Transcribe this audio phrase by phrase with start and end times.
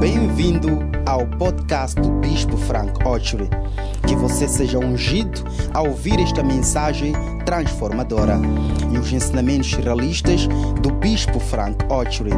[0.00, 0.68] Bem-vindo
[1.08, 3.48] ao podcast do Bispo Frank Ochery.
[4.06, 5.42] Que você seja ungido
[5.74, 7.12] ao ouvir esta mensagem
[7.44, 8.36] transformadora
[8.94, 10.46] e os ensinamentos realistas
[10.80, 12.30] do Bispo Frank Ochery.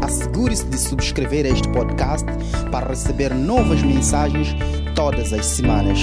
[0.00, 2.26] Assegure-se de subscrever este podcast
[2.70, 4.54] para receber novas mensagens
[4.94, 5.98] todas as semanas.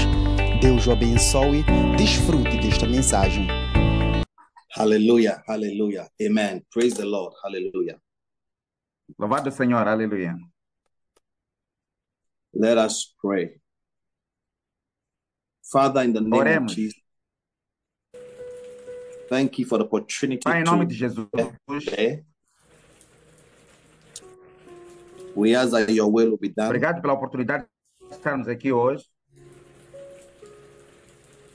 [0.62, 1.64] Deus o abençoe.
[1.98, 3.48] Desfrute desta mensagem.
[4.76, 6.10] Hallelujah, hallelujah.
[6.22, 6.66] Amen.
[6.70, 7.34] Praise the Lord.
[7.42, 7.98] Hallelujah.
[9.18, 10.36] Louvado o Senhor, aleluia.
[12.60, 13.62] Let us pray.
[15.72, 16.72] Father, in the name Oremos.
[16.72, 17.00] of Jesus,
[19.30, 21.28] thank you for the opportunity Pai, em nome de Jesus.
[25.36, 26.70] We ask that your will will be done.
[26.70, 27.68] obrigado pela oportunidade
[28.10, 29.06] de estarmos aqui hoje.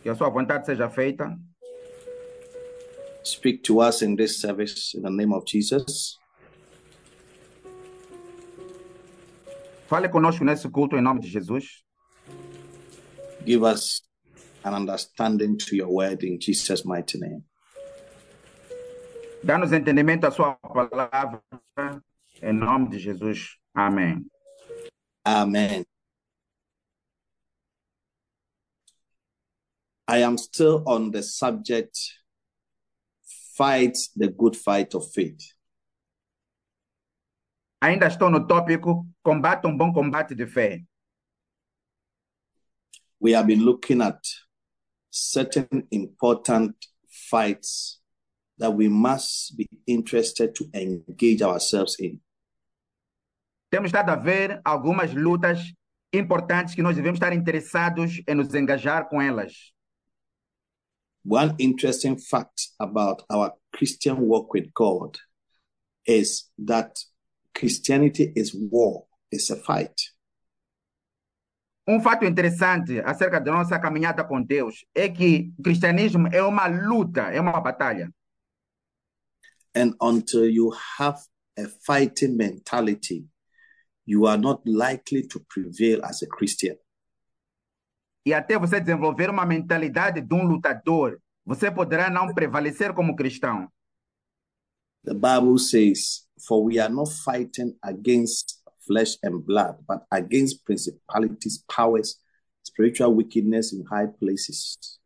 [0.05, 1.37] Que a sua vontade seja feita.
[3.25, 6.22] Speak to us in this service in the name of Jesus.
[9.93, 11.85] Fale conosco nesse culto em nome de Jesus.
[13.45, 14.01] Give us
[14.65, 17.45] an understanding to your word in Jesus' mighty name.
[19.45, 21.43] Dá-nos entendimento à sua palavra
[22.41, 23.59] em nome de Jesus.
[23.75, 24.25] Amém.
[25.27, 25.85] Amen.
[30.09, 31.99] I am still on the subject
[33.59, 35.52] fight the good fight of faith.
[37.83, 40.85] Ainda estou no tópico combate um bom combate de fé.
[43.21, 44.21] We have been looking at
[45.11, 46.77] certain important
[47.29, 48.01] fights
[48.59, 52.21] that we must be interested to engage ourselves in.
[53.69, 55.75] Temos estado a ver algumas lutas
[56.13, 59.75] importantes que nós devemos estar interessados em nos engajar com elas.
[61.25, 65.19] One interesting fact about our Christian walk with God
[66.07, 66.93] is that
[67.55, 69.95] Christianity is war, it's a fight.
[71.87, 76.67] Um fato interessante acerca da nossa caminhada com Deus é que o cristianismo é uma
[76.67, 78.13] luta, é uma batalha.
[79.75, 81.19] And until you have
[81.59, 83.27] a fighting mentality,
[84.07, 86.77] you are not likely to prevail as a Christian.
[88.25, 93.69] E até você desenvolver uma mentalidade de um lutador, você poderá não prevalecer como cristão.
[95.05, 101.65] The Bible says, For we are not fighting against flesh and blood, but against principalities,
[101.69, 102.21] powers,
[102.63, 104.99] spiritual wickedness in high places.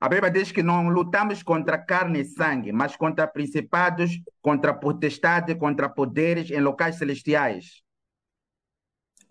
[0.00, 4.10] A Bíblia diz que não lutamos contra carne e sangue, mas contra principados,
[4.42, 7.82] contra potestade, contra poderes em locais celestiais.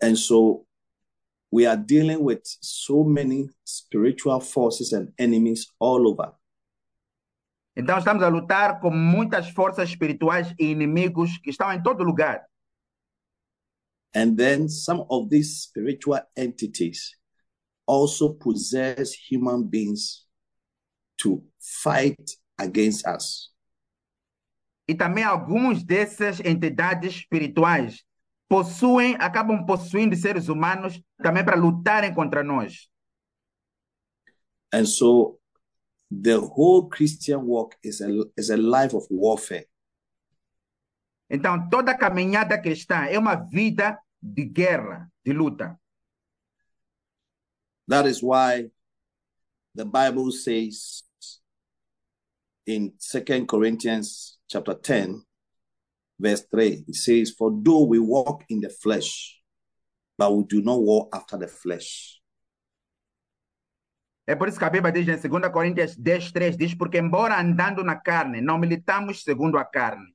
[0.02, 0.66] And so
[1.52, 6.32] we are dealing with so many spiritual forces and enemies all over.
[7.76, 12.46] Então estamos a lutar com muitas forças espirituais e inimigos que estão em todo lugar.
[14.14, 17.14] And then some of these spiritual entities
[17.86, 20.26] also possess human beings
[21.18, 22.16] to fight
[22.58, 23.54] against us.
[24.88, 28.02] E também algumas dessas entidades espirituais
[28.48, 32.88] possuem, acabam possuindo seres humanos também para lutarem contra nós.
[34.72, 35.35] And so
[36.10, 39.66] the whole Christian walk is a, is a life of warfare.
[41.28, 45.78] Então toda a caminhada cristã é uma vida de guerra, de luta.
[47.88, 48.70] That is why
[49.74, 51.04] the Bible says
[52.66, 55.22] in Second Corinthians chapter 10,
[56.18, 59.40] verse 3, it says, For though we walk in the flesh,
[60.18, 62.20] but we do not walk after the flesh.
[64.26, 67.40] É por isso que a Bíblia diz em 2 Coríntios 10, 3, diz, porque embora
[67.40, 70.14] andando na carne, não militamos segundo a carne.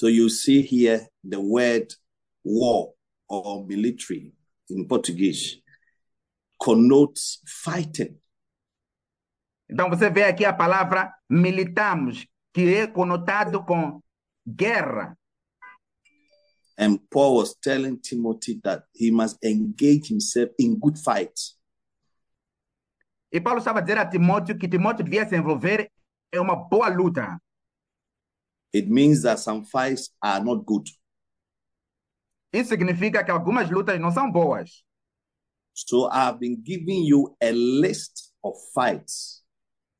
[0.00, 1.94] So you see here the word
[2.42, 2.94] war
[3.28, 4.34] or military
[4.70, 5.62] in Portuguese
[6.58, 8.18] connotes fighting.
[9.68, 14.00] Então você vê aqui a palavra militamos, que é conotado com
[14.46, 15.16] guerra.
[16.78, 21.58] And Paul was telling Timothy that he must engage himself in good fights.
[23.32, 25.90] E Paulo estava a dizer a Timóteo que Timóteo devia se envolver
[26.32, 27.40] em uma boa luta.
[28.74, 30.90] It means that some fights are not good.
[32.52, 34.84] Isso significa que algumas lutas não são boas.
[35.74, 39.42] So I've been giving you a list of fights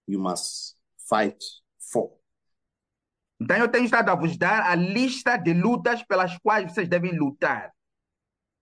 [0.07, 0.77] you must
[1.09, 1.43] fight
[1.91, 2.13] for.
[3.41, 7.17] Então eu tenho estado a vos dar a lista de lutas pelas quais vocês devem
[7.17, 7.73] lutar.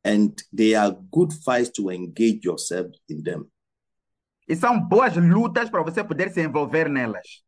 [0.05, 3.51] And they are good fights to engage yourself in them.
[4.51, 7.45] E são boas lutas para você poder se envolver nelas.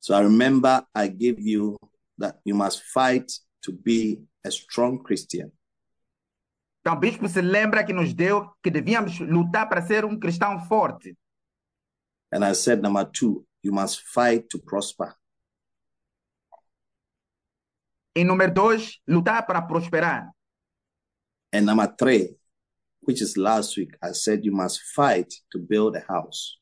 [0.00, 1.76] So I remember I gave you
[2.18, 5.52] that you must fight to be a strong Christian.
[6.80, 10.58] Então, o bispo se lembra que nos deu que devíamos lutar para ser um cristão
[10.66, 11.16] forte.
[12.32, 15.14] And I said, number two, you must fight to prosper.
[18.16, 20.28] E número dois, lutar para prosperar.
[21.54, 22.36] And number three,
[23.00, 26.58] which is last week, I said you must fight to build a house.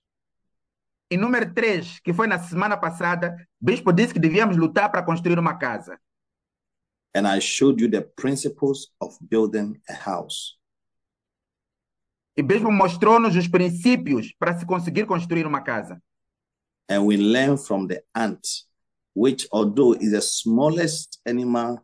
[1.11, 5.39] E número três, que foi na semana passada, bispo disse que devíamos lutar para construir
[5.39, 5.99] uma casa.
[7.15, 10.59] And I showed you the principles of building a house.
[12.37, 16.01] E bispo mostrou-nos os princípios para se conseguir construir uma casa.
[16.91, 18.47] And we learn from the ant,
[19.15, 21.81] which although is the smallest animal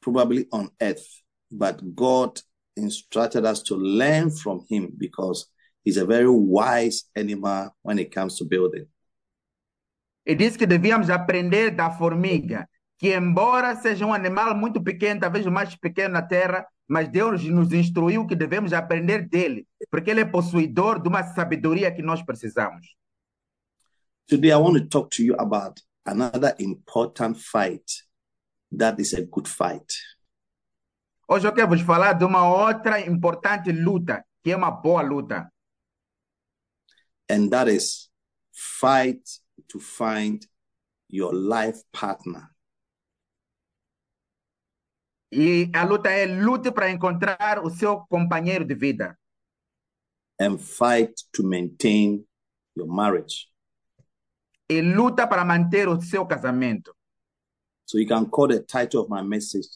[0.00, 1.06] probably on earth,
[1.50, 2.40] but God
[2.76, 5.46] instructed us to learn from him because
[5.84, 8.86] he's a very wise animal when it comes to building.
[10.24, 12.68] E disse que devíamos aprender da formiga,
[12.98, 17.44] que embora seja um animal muito pequeno, talvez o mais pequeno na terra, mas Deus
[17.44, 22.22] nos instruiu que devemos aprender dele, porque ele é possuidor de uma sabedoria que nós
[22.22, 22.96] precisamos.
[24.28, 27.84] Today, I want to talk to you about another important fight
[28.76, 29.86] that is a good fight.
[31.28, 35.52] Hoje eu quero vos falar de uma outra importante luta, que é uma boa luta,
[37.28, 38.08] and that is
[38.52, 39.20] fight
[39.66, 40.46] to find
[41.10, 42.48] your life partner.
[45.32, 49.18] e a luta é lute para encontrar o seu companheiro de vida
[50.40, 52.24] and fight to maintain
[52.76, 53.50] your marriage.
[54.70, 56.94] e luta para manter o seu casamento.
[57.84, 59.68] So you can call the title of my message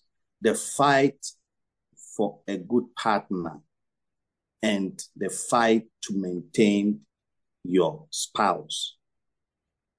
[0.43, 1.19] The Fight
[2.21, 3.63] for a Good Partner
[4.63, 7.01] and the Fight to Maintain
[7.65, 8.99] Your Spouse.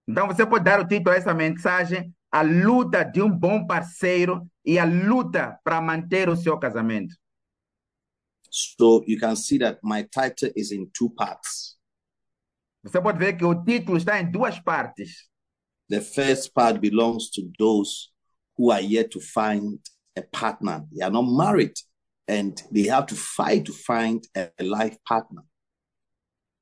[0.08, 4.48] Então você pode dar o título a essa mensagem, a luta de um bom parceiro
[4.64, 7.16] e a luta para manter o seu casamento.
[8.52, 11.80] So you can see that my title is in two parts.
[12.84, 15.28] Você pode ver que o título está em duas partes.
[15.90, 18.12] The first part belongs to those
[18.56, 19.80] who are yet to find
[20.16, 20.86] a partner.
[20.92, 21.74] They are not married
[22.28, 25.44] and they have to fight to find a life partner.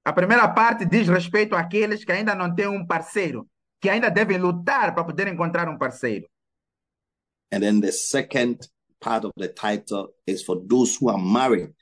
[0.06, 3.48] A primeira parte diz respeito àqueles que ainda não têm um parceiro,
[3.80, 6.28] que ainda devem lutar para poder encontrar um parceiro.
[7.52, 8.68] And then the second
[9.00, 11.74] part of the title is for those who are married.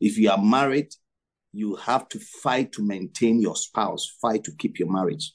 [0.00, 0.88] If you are married,
[1.52, 5.32] you have to fight to maintain your spouse, fight to keep your marriage.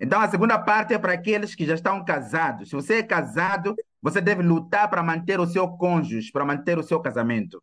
[0.00, 2.68] Então a segunda parte é para aqueles que já estão casados.
[2.68, 6.82] Se você é casado, você deve lutar para manter o seu cônjuge, para manter o
[6.82, 7.62] seu casamento.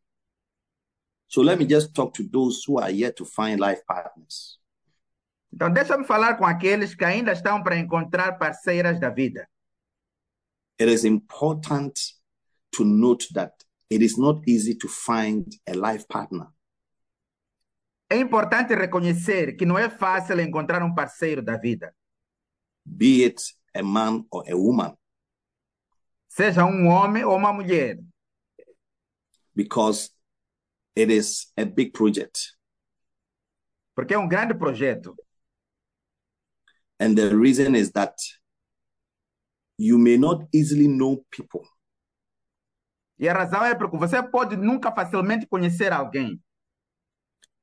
[1.28, 4.60] So let me just talk to those who are yet to find life partners.
[5.52, 9.48] Então deixa-me falar com aqueles que ainda estão para encontrar parceiras da vida.
[10.80, 11.94] It is important
[12.72, 13.54] to note that
[13.90, 16.48] it is not easy to find a life partner.
[18.10, 21.96] É importante reconhecer que não é fácil encontrar um parceiro da vida,
[22.86, 23.42] be it
[23.74, 24.96] a man or a woman,
[26.36, 27.98] seja um homem ou uma mulher,
[29.56, 30.10] because
[30.98, 32.56] it is a big project.
[33.96, 35.16] porque é um grande projeto.
[37.00, 38.14] And the reason is that
[39.78, 41.62] you may not easily know people.
[43.18, 46.42] E a razão é porque você pode nunca facilmente conhecer alguém.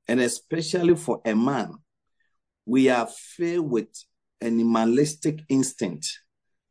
[0.09, 1.79] And especially for a man,
[2.67, 3.91] we are filled with
[4.41, 6.07] animalistic instinct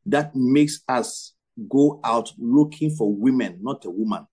[0.10, 1.36] that makes us
[1.68, 4.26] go out looking for women, not a woman.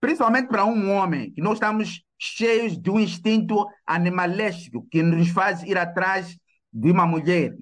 [0.00, 5.62] Principalmente para um homem, que nós estamos cheios de um instinto animalesco que nos faz
[5.62, 6.36] ir atrás
[6.72, 7.56] de uma mulher.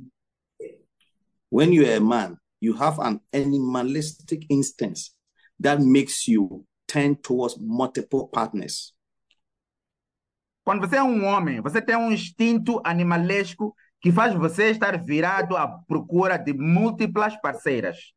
[1.51, 5.11] When you're a man, you have an animalistic instinct
[5.61, 8.95] that makes you turn towards multiple partners.
[10.65, 15.57] Quando você é um homem, você tem um instinto animalesco que faz você estar virado
[15.57, 18.15] à procura de múltiplas parceiras.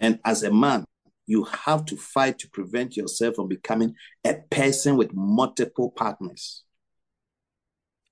[0.00, 0.84] And as a man,
[1.26, 3.94] you have to fight to prevent yourself from becoming
[4.24, 6.64] a person with multiple partners.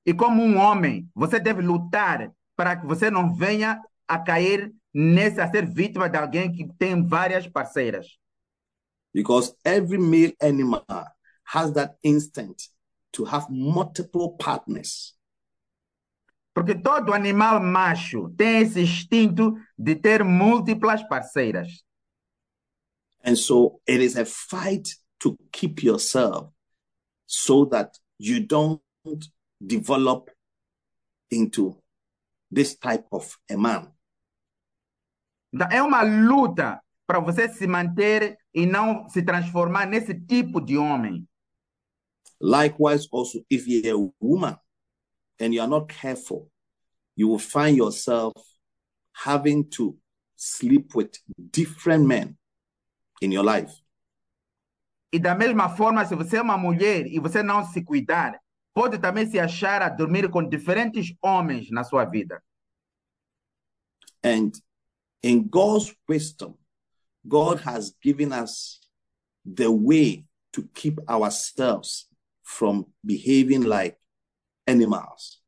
[0.05, 5.45] E como um homem, você deve lutar para que você não venha a cair nessa,
[5.45, 8.19] a ser vítima de alguém que tem várias parceiras.
[9.13, 10.85] Because every male animal
[11.45, 12.71] has that instinct
[13.13, 15.16] to have multiple partners.
[16.57, 21.85] Porque todo animal macho tem esse instinto de ter múltiplas parceiras.
[23.23, 26.51] And so it is a fight to keep yourself
[27.27, 28.81] so that you don't
[29.61, 30.31] develop
[31.31, 31.77] into
[32.51, 33.93] this type of a man.
[35.53, 40.79] Então, é uma luta para você se manter e não se transformar nesse tipo de
[40.79, 41.29] homem.
[42.41, 44.59] Likewise, also, if you're a woman
[45.39, 46.51] and you are not careful,
[47.15, 48.33] you will find yourself
[49.13, 49.97] having to
[50.37, 51.19] sleep with
[51.51, 52.37] different men
[53.21, 53.73] in your life.
[55.13, 58.39] E da mesma forma, se você é uma mulher e você não se cuidar,
[58.75, 62.43] pode também se achar a dormir com diferentes homens na sua vida.
[64.23, 64.53] And
[65.23, 66.59] in God's wisdom,
[67.27, 68.81] God has given us
[69.45, 72.09] the way to keep ourselves
[72.43, 73.97] from behaving like
[74.67, 75.43] animals.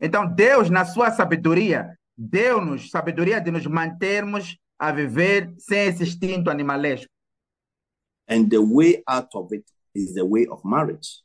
[0.00, 6.50] Então, Deus, na sua sabedoria, deu-nos sabedoria de nos mantermos a viver sem esse instinto
[6.50, 7.10] animalesco.
[8.28, 11.22] And the way out of it is the way of marriage.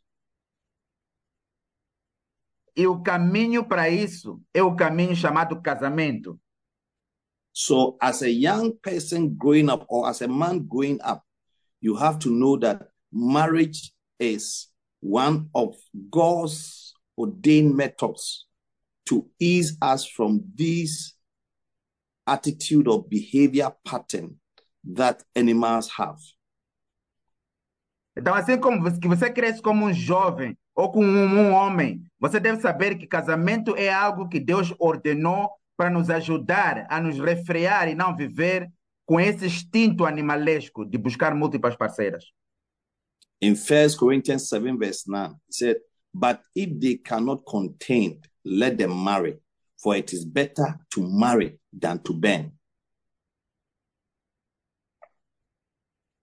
[2.76, 6.40] E o caminho para isso é o caminho chamado casamento.
[7.52, 11.24] So, as a young person growing up, or as a man growing up,
[11.82, 14.69] you have to know that marriage is
[15.02, 15.76] one of
[16.10, 18.46] God's ordained methods
[19.06, 21.16] to ease us from this
[22.28, 24.36] attitude or behavior pattern
[24.84, 26.20] that animals have.
[28.16, 32.40] Então, assim como você, que você cresce como um jovem ou como um, homem, você
[32.40, 37.88] deve saber que casamento é algo que Deus ordenou para nos ajudar a nos refrear
[37.88, 38.70] e não viver
[39.06, 42.26] com esse instinto animalesco de buscar múltiplas parceiras.
[43.42, 45.78] In First Corinthians 7, verse 9, he said,
[46.14, 49.38] But if they cannot contain, let them marry,
[49.78, 52.52] for it is better to marry than to burn.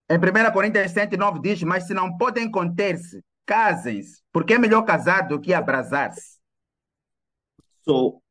[0.09, 4.85] Em 1 Coríntios 7, 9 diz, mas se não podem conter-se, casem-se, porque é melhor
[4.85, 6.39] casar do que abrasar-se.
[7.83, 8.23] So,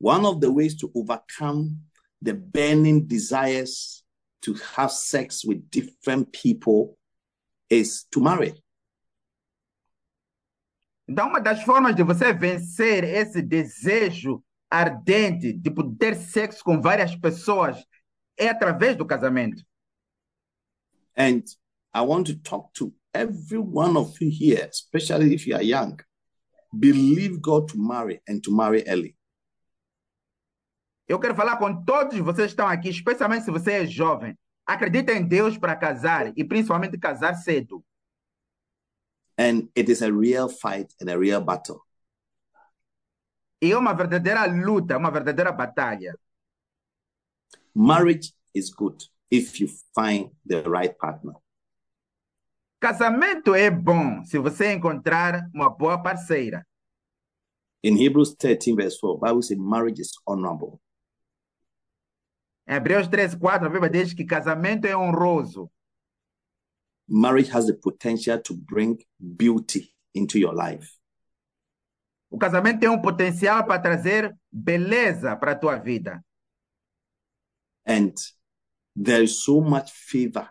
[0.00, 1.78] one of the ways to overcome
[2.20, 4.04] the burning desires
[4.40, 6.96] to have sex with different people
[7.72, 8.62] is to marry.
[11.08, 17.16] Então, uma das formas de você vencer esse desejo ardente de poder sexo com várias
[17.16, 17.82] pessoas
[18.36, 19.64] é através do casamento.
[21.16, 21.42] And
[21.94, 25.96] I want to talk to every one of you here, especially if you are young.
[26.72, 29.16] Believe God to marry and to marry early.
[31.06, 34.38] Eu quero falar com todos vocês que estão aqui, especialmente se você é jovem.
[34.72, 37.84] Acredita em Deus para casar e principalmente casar cedo.
[39.38, 41.82] And it is a real fight and a real battle.
[43.60, 46.18] E é uma verdadeira luta, uma verdadeira batalha.
[47.74, 51.34] Marriage is good if you find the right partner.
[52.80, 56.66] Casamento é bom se você encontrar uma boa parceira.
[57.84, 60.80] In Hebrews 13, verse 4, Bible says marriage is honorable.
[62.72, 65.70] Em Hebreus 13, 4, a Bíblia diz que casamento é honroso.
[67.06, 70.90] Marriage has the potential to bring beauty into your life.
[72.30, 76.24] O casamento tem um potencial para trazer beleza para a tua vida.
[77.86, 78.14] And
[78.96, 80.48] there is so much favor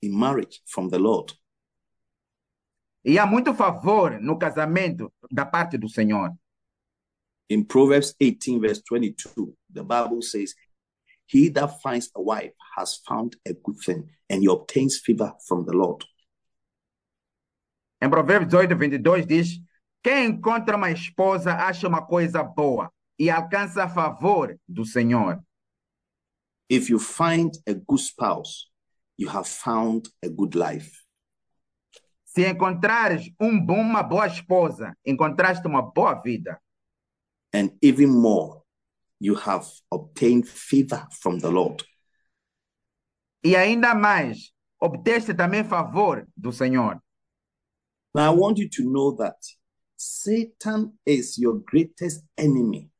[0.00, 1.34] in marriage from the Lord.
[3.04, 6.34] E há muito favor no casamento da parte do Senhor.
[7.50, 10.54] In Proverbs 18, verse 22, the Bible says,
[11.26, 15.64] He that finds a wife has found a good thing, and he obtains favor from
[15.64, 16.04] the Lord.
[18.00, 19.60] Em Provérbios 18, 22 diz:
[20.02, 25.40] Quem encontra uma esposa acha uma coisa boa e alcança favor do Senhor.
[26.68, 28.70] If you find a good spouse,
[29.16, 30.90] you have found a good life.
[32.24, 36.60] Se encontrares um bom, uma boa esposa, encontraste uma boa vida.
[37.54, 38.61] And even more,
[39.22, 41.84] you have obtained favor from the Lord.
[43.44, 47.00] E ainda mais, obteste também favor do Senhor.
[48.12, 49.36] Now, I want you to know that
[49.96, 52.90] Satan is your greatest enemy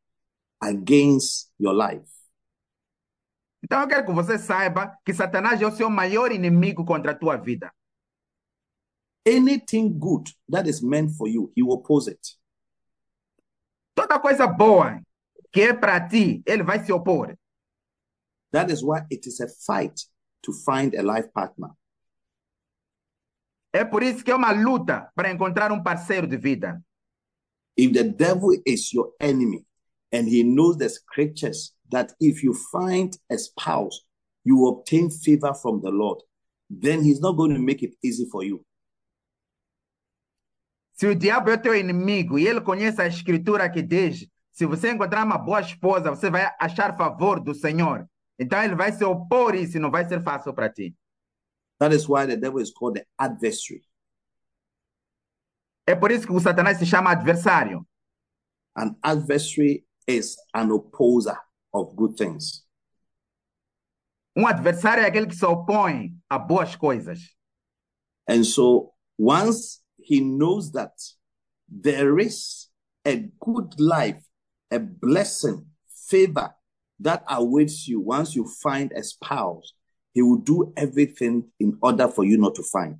[0.62, 2.08] against your life.
[3.64, 7.14] Então eu quero que você saiba que Satanás é o seu maior inimigo contra a
[7.14, 7.72] tua vida.
[9.26, 12.20] Anything good that is meant for you, he will oppose it.
[13.94, 15.00] Toda coisa boa
[15.52, 17.36] que é para ti, ele vai se opor.
[18.52, 19.94] That is why it is a fight
[20.42, 21.70] to find a life partner.
[23.72, 26.82] É por isso que é uma luta para encontrar um parceiro de vida.
[27.76, 29.64] If the devil is your enemy
[30.12, 34.04] and he knows the scriptures that if you find a spouse,
[34.44, 36.22] you obtain favor from the Lord,
[36.68, 38.64] then he's not going to make it easy for you.
[40.94, 44.92] Se o diabo é teu inimigo e ele conhece a escritura que diz, se você
[44.92, 48.08] encontrar uma boa esposa, você vai achar favor do Senhor.
[48.38, 50.94] Então ele vai se opor a isso e não vai ser fácil para ti.
[51.78, 53.82] That is why the devil is called the adversary.
[55.86, 57.86] É por isso que o Satanás se chama adversário.
[58.76, 61.36] An adversary is an opposer
[61.72, 62.66] of good things.
[64.36, 67.34] Um adversário é aquele que se opõe a boas coisas.
[68.28, 70.94] And so once he knows that
[71.68, 72.70] there is
[73.04, 74.22] a good life,
[74.72, 75.66] a blessing,
[76.08, 76.54] favor
[77.00, 79.74] that awaits you once you find a spouse,
[80.14, 82.98] he will do everything in order for you not to find.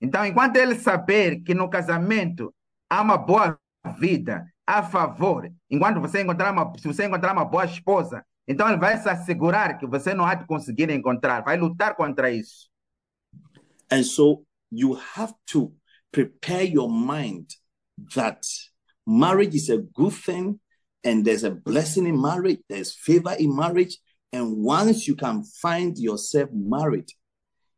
[0.00, 2.54] Então, enquanto ele saber que no casamento
[2.90, 3.58] há uma boa
[3.98, 8.78] vida, a favor, enquanto você encontrar uma, se você encontrar uma boa esposa, então ele
[8.78, 12.68] vai se assegurar que você não há de conseguir encontrar, vai lutar contra isso.
[13.90, 15.72] And so you have to
[16.10, 17.46] prepare your mind
[18.14, 18.40] that
[19.06, 20.58] marriage is a good thing
[21.04, 23.98] and there's a blessing in marriage, there's favor in marriage.
[24.32, 27.08] And once you can find yourself married,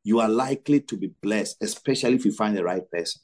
[0.02, 3.20] you are likely to be blessed, especially if you find the right person.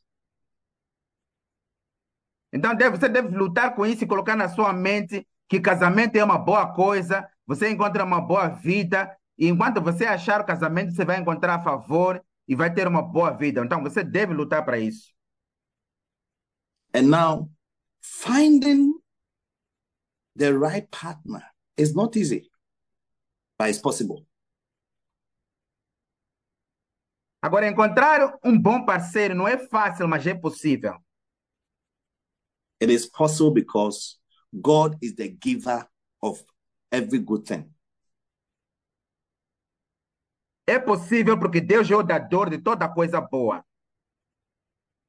[2.52, 6.22] Então deve, você deve lutar com isso e colocar na sua mente que casamento é
[6.22, 11.04] uma boa coisa, você encontra uma boa vida, e enquanto você achar o casamento, você
[11.04, 13.60] vai encontrar a favor e vai ter uma boa vida.
[13.64, 15.12] Então você deve lutar para isso.
[16.94, 17.50] And now,
[18.04, 18.92] finding
[20.36, 21.42] the right partner
[21.74, 22.50] is not easy,
[23.58, 24.26] but it's possible.
[27.42, 30.98] Agora, encontrar um bom parceiro não é fácil, mas é possível.
[32.80, 34.18] It is possible because
[34.52, 35.86] God is the giver
[36.22, 36.44] of
[36.92, 37.70] every good thing.
[40.66, 43.64] É possível porque Deus é o dador de toda coisa boa.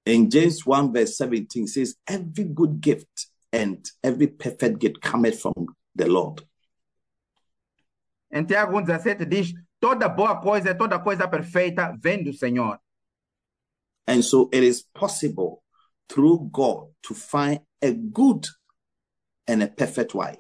[0.06, 5.54] In James 1, verse 17 says, Every good gift and every perfect gift cometh from
[5.96, 6.44] the Lord.
[8.32, 12.78] Em Tiago 1,17 diz: toda boa coisa, toda coisa perfeita vem do Senhor.
[14.08, 15.64] And so it is possible
[16.10, 18.46] through God to find a good
[19.48, 20.40] and a perfect wife.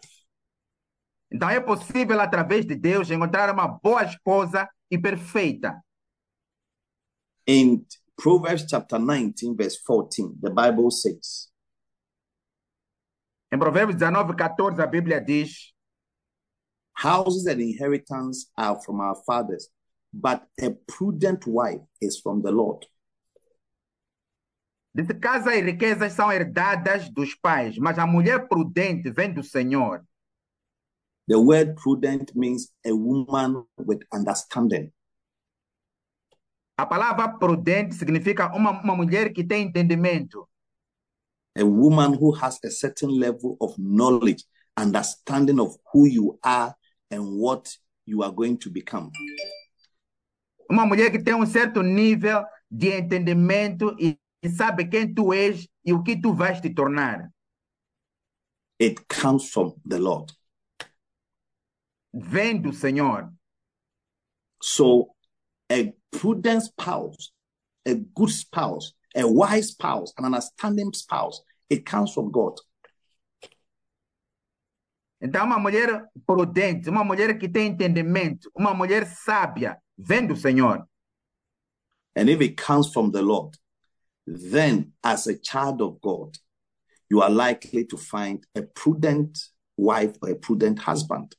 [1.31, 5.81] Então é possível, através de Deus, encontrar uma boa esposa e perfeita.
[7.47, 7.85] In
[8.17, 11.49] Proverbs chapter 19, verse 14, the Bible says,
[13.51, 15.73] Em Provérbios 19, 14, a Bíblia diz:
[16.93, 19.69] Houses and inheritance are from our fathers,
[20.13, 22.85] but a prudent wife is from the Lord.
[24.93, 30.05] Diz casa e riquezas são herdadas dos pais, mas a mulher prudente vem do Senhor.
[31.27, 34.91] The word prudent means a woman with understanding.
[36.77, 40.47] A palavra prudente significa uma, uma mulher que tem entendimento.
[41.57, 44.43] A woman who has a certain level of knowledge,
[44.77, 46.75] understanding of who you are
[47.09, 47.69] and what
[48.05, 49.09] you are going to become.
[50.69, 55.67] Uma mulher que tem um certo nível de entendimento e, e sabe quem tu és
[55.85, 57.31] e o que tu vais te tornar.
[58.81, 60.33] It comes from the Lord.
[62.13, 63.31] Vem do Senhor.
[64.61, 65.15] So,
[65.71, 67.31] a prudent spouse,
[67.85, 72.59] a good spouse, a wise spouse, an understanding spouse, it comes from God.
[75.21, 80.85] Então, uma mulher prudente, uma mulher que tem entendimento, uma mulher sábia, vem do Senhor.
[82.15, 83.57] And if it comes from the Lord,
[84.25, 86.37] then as a child of God,
[87.09, 89.37] you are likely to find a prudent
[89.77, 91.35] wife or a prudent husband.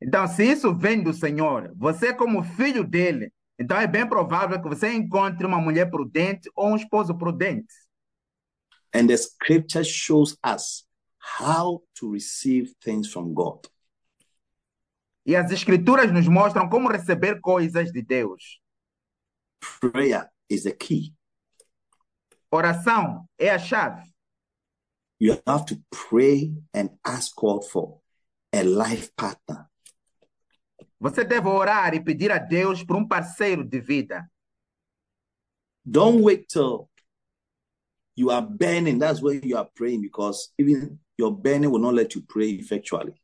[0.00, 4.68] Então, se isso vem do Senhor, você como filho dele, então é bem provável que
[4.68, 7.72] você encontre uma mulher prudente ou um esposo prudente.
[8.94, 10.86] And the scripture shows us
[11.38, 13.66] how to receive things from God.
[15.24, 18.60] E as escrituras nos mostram como receber coisas de Deus.
[19.80, 21.14] Prayer is the key.
[22.50, 24.02] Oração é a chave.
[25.18, 28.00] You have to pray and ask God for
[28.52, 29.68] a life partner.
[30.98, 34.28] Você deve orar e pedir a Deus por um parceiro de vida.
[35.84, 36.88] Don't wait till
[38.16, 38.98] you are burning.
[38.98, 43.14] That's when you are praying because even your burning will not let you pray effectually.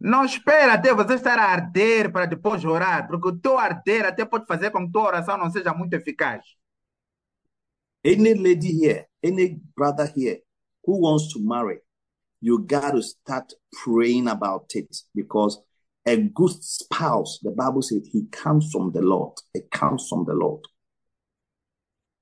[0.00, 4.24] Não espera até você estar a arder para depois orar, porque o teu arder até
[4.24, 6.44] pode fazer com que tua oração não seja muito eficaz.
[8.04, 10.40] Any lady here, any brother here
[10.86, 11.80] who wants to marry,
[12.40, 15.60] you got to start praying about it because
[16.06, 19.34] a good spouse, the Bible says, he comes from the Lord.
[19.54, 20.62] It comes from the Lord.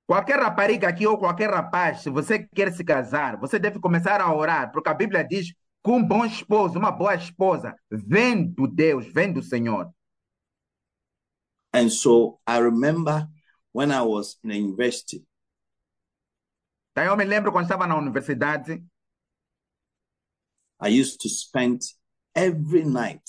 [0.09, 4.33] Qualquer rapariga aqui ou qualquer rapaz, se você quer se casar, você deve começar a
[4.33, 5.53] orar, porque a Bíblia diz:
[5.85, 9.93] que um bom esposo, uma boa esposa, vem do Deus, vem do Senhor.
[11.73, 13.27] And so I remember
[13.73, 15.27] when I was in the university,
[16.97, 18.83] Então eu me lembro quando estava na universidade,
[20.81, 21.83] I used to spend
[22.35, 23.29] every night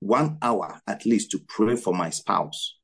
[0.00, 2.76] one hour at least to pray for my spouse.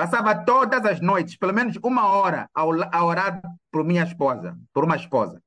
[0.00, 4.96] passava todas as noites, pelo menos uma hora, a orar por minha esposa, por uma
[4.96, 5.42] esposa.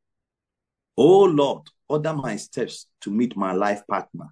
[0.95, 4.27] Oh Lord, order my steps to meet my life partner.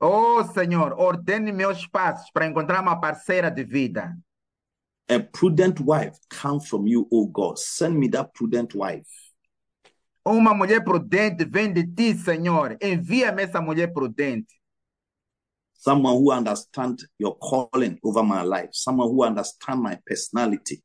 [0.00, 4.16] Oh Senhor, ordene meus passos para encontrar uma parceira de vida.
[5.08, 7.58] A prudent wife come from you, oh God.
[7.58, 9.08] Send me that prudent wife.
[10.28, 12.76] Uma mulher prudente vem de ti, Senhor.
[12.82, 14.60] Envia-me essa mulher prudente.
[15.72, 18.68] Someone who understands your calling over my life.
[18.72, 20.84] Someone who understands my personality.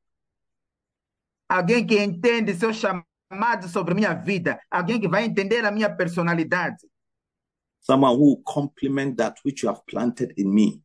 [1.49, 4.61] Alguém que entende seu chamado sobre minha vida.
[4.71, 6.77] Alguém que vai entender a minha personalidade.
[7.81, 10.81] Someone who complement that which you have planted in me.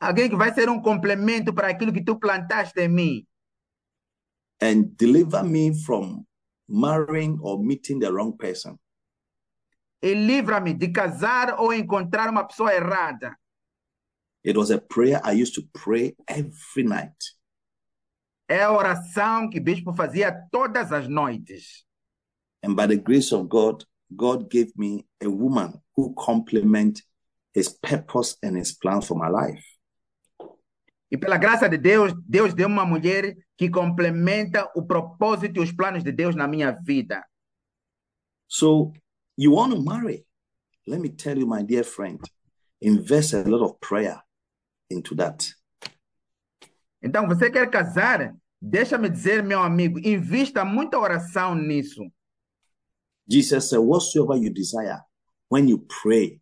[0.00, 3.26] Alguém que vai ser um complemento para aquilo que tu plantaste em mim.
[4.60, 6.26] And deliver me from
[6.68, 8.78] marrying or meeting the wrong person.
[10.02, 13.36] E livra-me de casar ou encontrar uma pessoa errada.
[14.44, 17.16] It was a prayer I used to pray every night.
[18.46, 21.84] É a oração que o bispo fazia todas as noites.
[22.62, 27.02] And by the grace of God, God gave me a woman who complement
[27.54, 29.64] his purpose and his plan for my life.
[31.14, 35.70] E pela graça de Deus, Deus deu uma mulher que complementa o propósito e os
[35.70, 37.24] planos de Deus na minha vida.
[38.48, 38.92] So
[39.38, 40.26] you want to marry?
[40.88, 42.18] Let me tell you, my dear friend,
[42.80, 44.20] invest a lot of prayer
[44.90, 45.54] into that.
[47.00, 48.34] Então, você quer casar?
[48.60, 52.02] Deixa-me dizer, meu amigo, invista muita oração nisso.
[53.28, 55.00] Jesus said, Whatsoever you desire,
[55.48, 56.40] when you pray,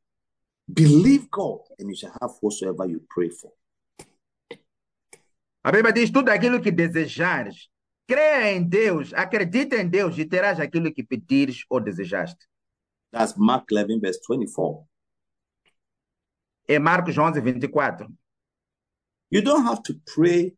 [0.67, 3.53] believe God, and you shall have whatsoever you pray for.
[5.63, 7.69] A Bíblia diz: tudo aquilo que desejares,
[8.07, 12.47] creia em Deus, acredita em Deus e terás aquilo que pedires ou desejaste.
[13.13, 14.85] That's Mark 11, verse 24.
[16.67, 18.09] É Marcos 11, 24.
[19.31, 20.55] You don't have to pray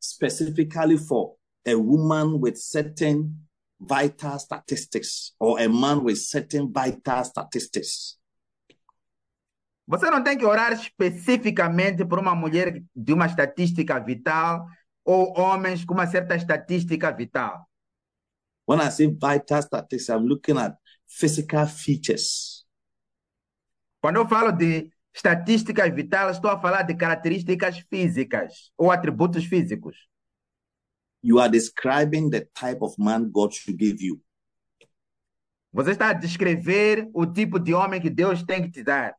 [0.00, 3.46] specifically for a woman with certain
[3.80, 8.18] vital statistics or a man with certain vital statistics.
[9.86, 14.66] Você não tem que orar especificamente por uma mulher de uma estatística vital
[15.04, 17.68] ou homens com uma certa estatística vital.
[18.66, 22.66] When I say vital statistics, I'm looking at physical features.
[24.00, 30.08] Quando eu falo de estatísticas vitais, estou a falar de características físicas ou atributos físicos.
[31.22, 34.20] You are describing the type of man God should give you.
[35.72, 39.14] Você está a descrever o tipo de homem que Deus tem que te dar.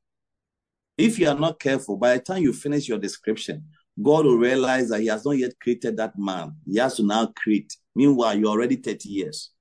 [0.97, 3.63] If you are not careful, by the time you finish your description,
[4.01, 6.55] God will realize that He has not yet created that man.
[6.65, 7.75] He has to now create.
[7.95, 9.51] Meanwhile, you're already 30 years.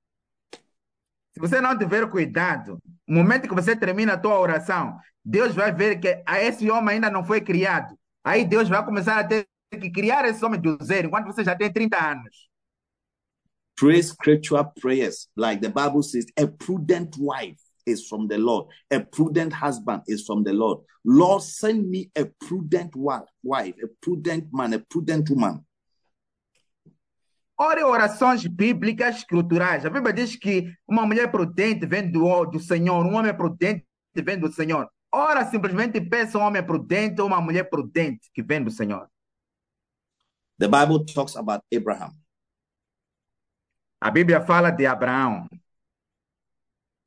[1.33, 5.73] Se você não tiver cuidado, no momento que você termina a tua oração, Deus vai
[5.73, 7.93] ver que esse homem ainda não foi criado.
[8.23, 11.53] Aí Deus vai começar a ter que criar esse homem do zero, enquanto você já
[11.53, 12.49] tem 30 anos.
[13.75, 15.27] Pray scriptural prayers.
[15.35, 18.67] Like the Bible says, a prudent wife is from the Lord.
[18.91, 20.81] A prudent husband is from the Lord.
[21.03, 25.63] Lord, send me a prudent wife, a prudent man, a prudent woman.
[27.57, 29.85] Ore orações bíblicas escriturais.
[29.85, 34.37] A Bíblia diz que uma mulher prudente vem do, do Senhor, um homem prudente vem
[34.37, 34.89] do Senhor.
[35.11, 39.09] Ora, simplesmente peça um homem prudente ou uma mulher prudente que vem do Senhor.
[40.59, 42.11] The Bible talks about Abraham.
[44.01, 45.47] A Bíblia fala de Abraão.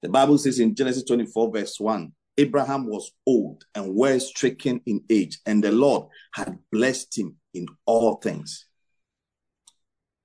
[0.03, 5.03] The Bible says in Genesis 24, verse 1 Abraham was old and well stricken in
[5.11, 8.65] age, and the Lord had blessed him in all things.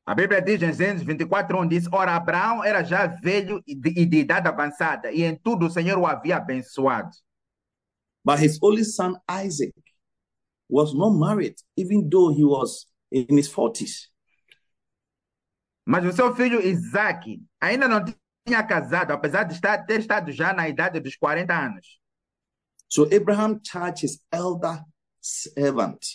[0.05, 4.05] A Bíblia diz em Gênesis 24, 1 diz: Ora, Abraão era já velho e de,
[4.05, 7.09] de idade avançada, e em tudo o Senhor o havia abençoado.
[8.23, 9.73] But his only son Isaac
[10.69, 14.09] was not married, even though he was in his 40s.
[15.85, 18.03] Mas o seu filho Isaac ainda não
[18.45, 21.99] tinha casado, apesar de estar, ter estado já na idade dos 40 anos.
[22.89, 24.83] So Abraham charged his elder
[25.21, 26.05] servant,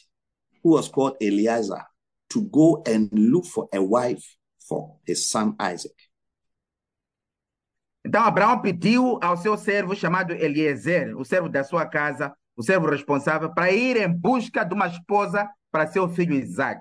[0.62, 1.84] who was called Eliezer,
[2.30, 4.24] to go and look for a wife
[4.60, 5.94] for his son Isaac.
[8.04, 12.88] Então Abraão pediu ao seu servo chamado Eliezer, o servo da sua casa, o servo
[12.88, 16.80] responsável, para ir em busca de uma esposa para seu filho Isaac.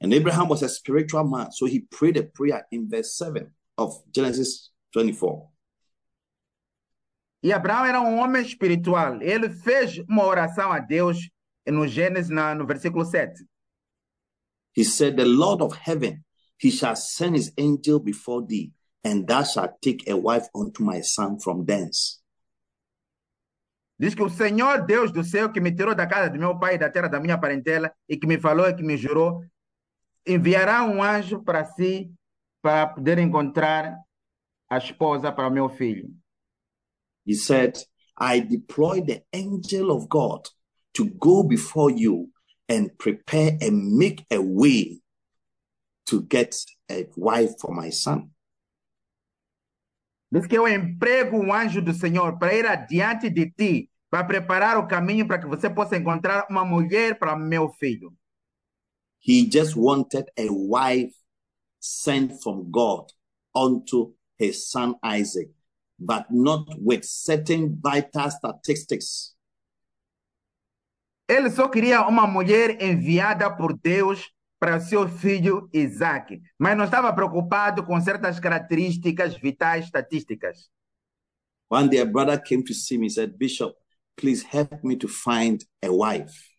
[0.00, 4.02] And Abraham was a spiritual man, so he prayed a prayer in verse 7 of
[4.14, 5.48] Genesis 24.
[7.42, 9.20] E Abraão era um homem espiritual.
[9.22, 11.18] Ele fez uma oração a Deus
[11.66, 13.44] no Gênesis, no versículo 7.
[14.76, 16.24] He said, The Lord of heaven,
[16.58, 18.72] he shall send his angel before thee,
[19.04, 22.20] and thou shalt take a wife unto my son from thence.
[23.98, 26.76] Diz que o Senhor Deus do céu, que me tirou da casa do meu pai
[26.76, 29.42] da terra da minha parentela, e que me falou e que me jurou,
[30.26, 32.12] enviará um anjo para si,
[32.66, 33.96] para poder encontrar
[34.68, 36.12] a esposa para meu filho.
[37.24, 37.78] He said,
[38.18, 40.48] I deploy the angel of God
[40.94, 42.32] to go before you
[42.68, 45.00] and prepare and make a way
[46.06, 46.56] to get
[46.90, 48.32] a wife for my son.
[50.32, 54.76] Diz que eu emprego o anjo do Senhor para ir adiante de ti, para preparar
[54.76, 58.12] o caminho para que você possa encontrar uma mulher para meu filho.
[59.20, 61.14] He just wanted a wife
[61.86, 63.12] sent from God
[63.54, 65.48] unto his son Isaac,
[65.98, 69.34] but not with certain vital statistics.
[71.28, 77.12] Ele só queria uma mulher enviada por Deus para seu filho Isaac, mas não estava
[77.12, 80.70] preocupado com certas características vitais estatísticas.
[81.68, 83.76] One day, a brother came to see me and said, Bishop,
[84.16, 86.55] please help me to find a wife.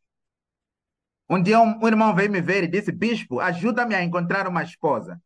[1.30, 4.64] Um dia um, um irmão veio me ver e disse: Bispo, ajuda-me a encontrar uma
[4.64, 5.22] esposa.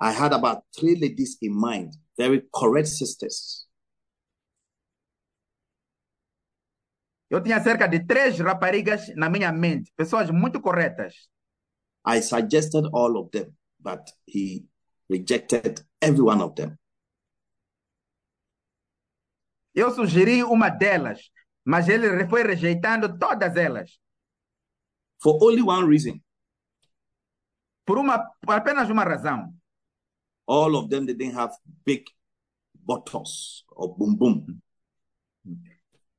[0.00, 3.68] I had about three ladies in mind, very correct sisters.
[7.28, 11.28] Eu tinha cerca de três raparigas na minha mente, pessoas muito corretas.
[12.06, 14.66] I suggested all of them, but he
[15.08, 16.76] rejected every one of them.
[19.74, 21.30] Eu sugeri uma delas,
[21.64, 24.00] mas ele foi rejeitando todas elas.
[25.20, 26.22] For only one reason.
[27.84, 29.54] Por, uma, por apenas uma razão.
[30.46, 31.52] All of them didn't have
[31.84, 32.04] big
[32.74, 34.60] buttocks or boom boom.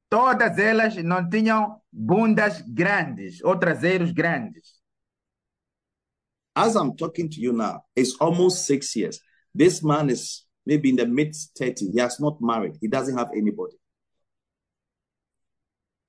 [0.10, 4.82] Todas elas não tinham bundas grandes ou traseiros grandes.
[6.54, 9.22] As I'm talking to you now, it's almost six years.
[9.56, 11.94] This man is maybe in the mid 30s.
[11.94, 12.78] He has not married.
[12.82, 13.78] He doesn't have anybody.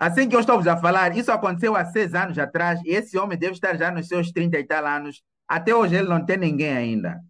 [0.03, 3.39] Assim que eu estou a falar, isso aconteceu há seis anos atrás e esse homem
[3.39, 5.23] deve estar já nos seus 30 e tal anos.
[5.47, 7.23] Até hoje ele não tem ninguém ainda.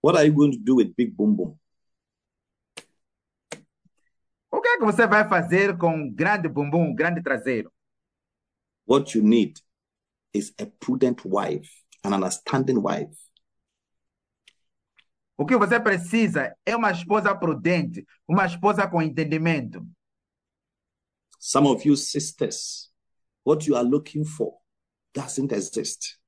[0.00, 1.58] What are you going to do with big boom boom?
[4.48, 7.72] O que é que você vai fazer com um grande bumbum, um grande traseiro?
[8.88, 9.60] What you need
[10.32, 11.68] is a prudent wife,
[12.04, 13.18] an understanding wife.
[15.36, 19.84] O que você precisa é uma esposa prudente, uma esposa com entendimento.
[21.38, 22.90] Some of you sisters,
[23.44, 24.58] what you are looking for
[25.14, 26.18] doesn't exist.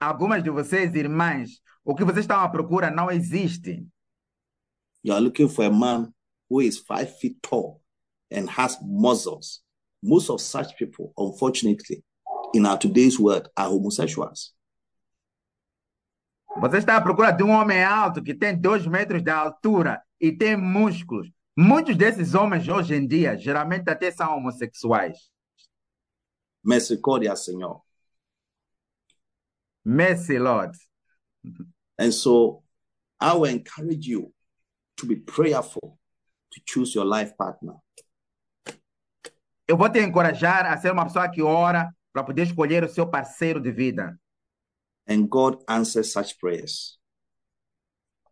[0.00, 3.84] Algumas de vocês, irmãs, o que vocês estão à procura não existe.
[5.02, 6.12] You are looking for a man
[6.48, 7.80] who is five feet tall
[8.30, 9.62] and has muscles.
[10.02, 12.04] Most of such people, unfortunately,
[12.54, 14.54] in our today's world, are homosexuals.
[16.60, 20.32] Você está à procura de um homem alto que tem dois metros de altura e
[20.32, 21.28] tem músculos.
[21.60, 25.18] Muitos desses homens hoje em dia, geralmente até são homossexuais.
[26.64, 27.82] Misericordia, Senor.
[29.84, 30.78] Mercy, Lord.
[31.98, 32.62] And so
[33.20, 34.32] I will encourage you
[34.98, 35.98] to be prayerful
[36.52, 37.74] to choose your life partner.
[39.66, 43.10] Eu vou te encorajar a ser uma pessoa que ora para poder escolher o seu
[43.10, 44.16] parceiro de vida.
[45.08, 47.00] And God answers such prayers.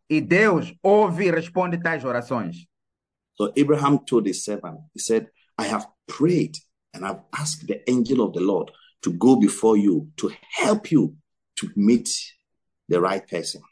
[0.08, 2.68] E Deus ouve e responde tais orações.
[3.36, 6.56] So Abraham told his servant, he said, I have prayed
[6.94, 8.70] and I've asked the angel of the Lord
[9.02, 11.16] to go before you to help you
[11.56, 12.08] to meet
[12.88, 13.62] the right person.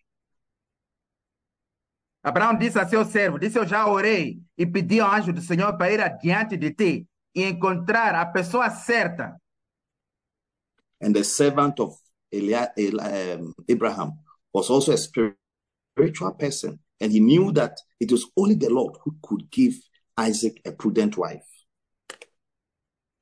[2.24, 5.76] Abraão disse a seu servo: Disse, Eu já orei e pedi ao anjo do Senhor
[5.76, 9.38] para ir adiante de ti e encontrar a pessoa certa.
[11.02, 11.98] And the servant of
[12.32, 14.12] Eli- Eli- um, Abraham
[14.54, 19.14] was also a spiritual person, and he knew that it was only the Lord who
[19.22, 19.74] could give
[20.16, 21.44] Isaac a prudent wife.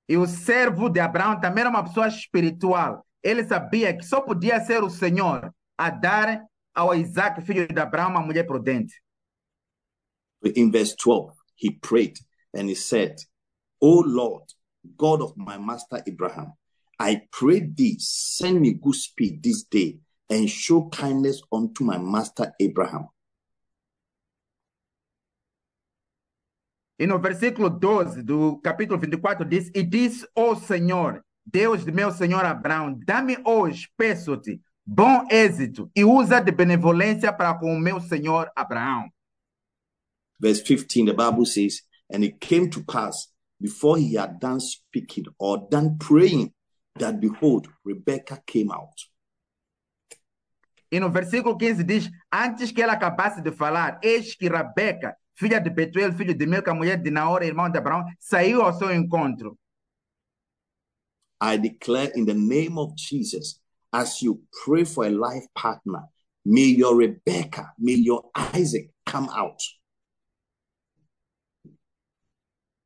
[0.08, 3.06] E o servo de Abraão também era uma pessoa espiritual.
[3.22, 8.10] Ele sabia que só podia ser o Senhor a dar ao Isaac, filho de Abraão,
[8.10, 8.94] uma mulher prudente.
[10.56, 12.18] In verse 12, he prayed
[12.54, 13.14] and he said,
[13.80, 14.44] O Lord,
[14.96, 16.52] God of my master Abraham,
[16.98, 22.52] I pray thee, send me good speed this day and show kindness unto my master
[22.60, 23.08] Abraham.
[27.02, 32.12] E no versículo 12 do capítulo 24 diz: E diz, ó Senhor, Deus de meu
[32.12, 38.00] Senhor Abraão, dá-me hoje, peço-te, bom êxito e usa de benevolência para com o meu
[38.00, 39.10] senhor Abraão.
[40.38, 45.24] Verse 15, the Bible says, And it came to pass before he had done speaking
[45.40, 46.54] or done praying
[47.00, 48.94] that behold, Rebekah came out.
[50.88, 55.60] E no versículo 15 diz: Antes que ela acabasse de falar, eis que Rabeca, filha
[55.60, 59.58] de Betuel, filho de Milca, mulher de Naor, irmão de Abraão, saiu ao seu encontro.
[61.40, 63.60] I declare in the name of Jesus,
[63.92, 66.04] as you pray for a life partner,
[66.44, 69.60] may your Rebecca, may your Isaac come out.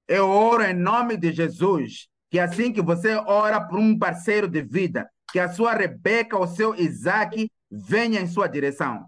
[0.09, 4.62] Eu oro em nome de Jesus, que assim que você ora por um parceiro de
[4.62, 9.06] vida, que a sua Rebeca, o seu Isaac, venha em sua direção.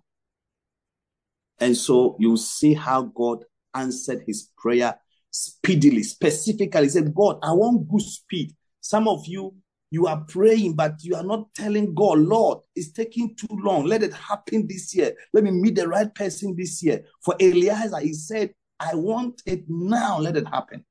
[1.60, 3.44] And so you see how God
[3.74, 4.98] answered his prayer
[5.30, 6.84] speedily, specifically.
[6.84, 8.54] He said, God, I want good speed.
[8.80, 9.54] Some of you,
[9.90, 13.84] you are praying, but you are not telling God, Lord, it's taking too long.
[13.84, 15.14] Let it happen this year.
[15.32, 17.04] Let me meet the right person this year.
[17.22, 20.18] For Eliezer, he said, I want it now.
[20.18, 20.84] Let it happen.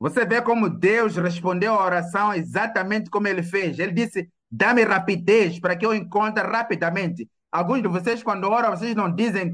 [0.00, 3.80] Você vê como Deus respondeu à oração exatamente como ele fez.
[3.80, 7.28] Ele disse: Dá-me rapidez para que eu encontre rapidamente.
[7.50, 9.52] Alguns de vocês, quando oram, vocês não dizem: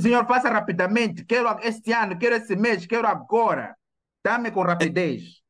[0.00, 1.24] Senhor, faça rapidamente.
[1.24, 3.76] Quero este ano, quero esse mês, quero agora.
[4.24, 5.40] Dá-me com rapidez.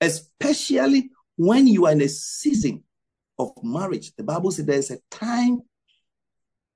[0.00, 2.82] Especially when you are in a season
[3.38, 4.12] of marriage.
[4.16, 5.62] The Bible says there's a time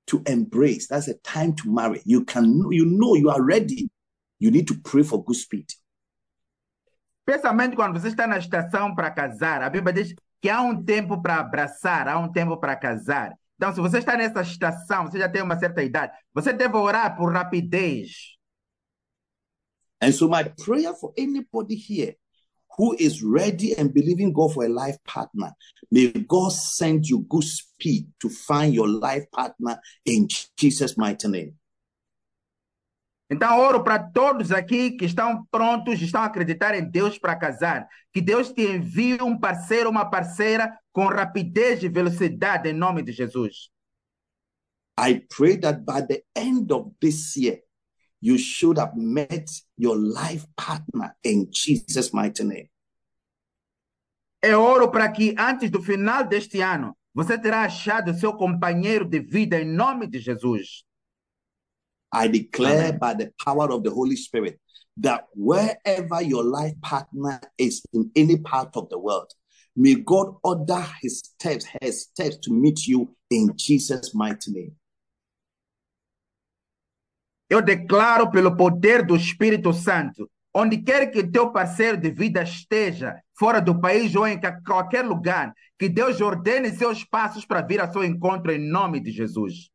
[0.06, 0.86] to embrace.
[0.88, 2.00] That's a time to marry.
[2.04, 3.88] You can, you know, you are ready.
[4.38, 5.66] You need to pray for good speed.
[7.26, 9.62] Especialmente quando você está na estação para casar.
[9.62, 13.32] A Bíblia diz que há um tempo para abraçar, há um tempo para casar.
[13.56, 17.16] Então, se você está nessa estação, você já tem uma certa idade, você deve orar
[17.16, 18.34] por rapidez.
[20.02, 22.16] And so, my prayer for anybody here
[22.76, 25.52] who is ready and believing God for a life partner,
[25.90, 31.54] may God send you good speed to find your life partner in Jesus' mighty name.
[33.30, 37.88] Então, oro para todos aqui que estão prontos, estão a acreditar em Deus para casar.
[38.12, 43.12] Que Deus te envie um parceiro, uma parceira com rapidez e velocidade em nome de
[43.12, 43.70] Jesus.
[44.98, 47.60] I pray that by the end of this year,
[48.20, 52.70] you should have met your life partner in Jesus' mighty name.
[54.42, 59.18] Eu oro para que antes do final deste ano, você terá achado seu companheiro de
[59.18, 60.84] vida em nome de Jesus.
[62.14, 62.98] I declare Amen.
[62.98, 64.60] by the power of the Holy Spirit
[64.98, 69.32] that wherever your life partner is in any part of the world,
[69.74, 74.72] may God order his steps, his steps to meet you in Jesus' mighty name.
[77.50, 83.20] Eu declaro pelo poder do Espírito Santo, onde quer que teu parceiro de vida esteja,
[83.36, 87.92] fora do país ou em qualquer lugar, que Deus ordene seus passos para vir ao
[87.92, 89.73] seu encontro em nome de Jesus.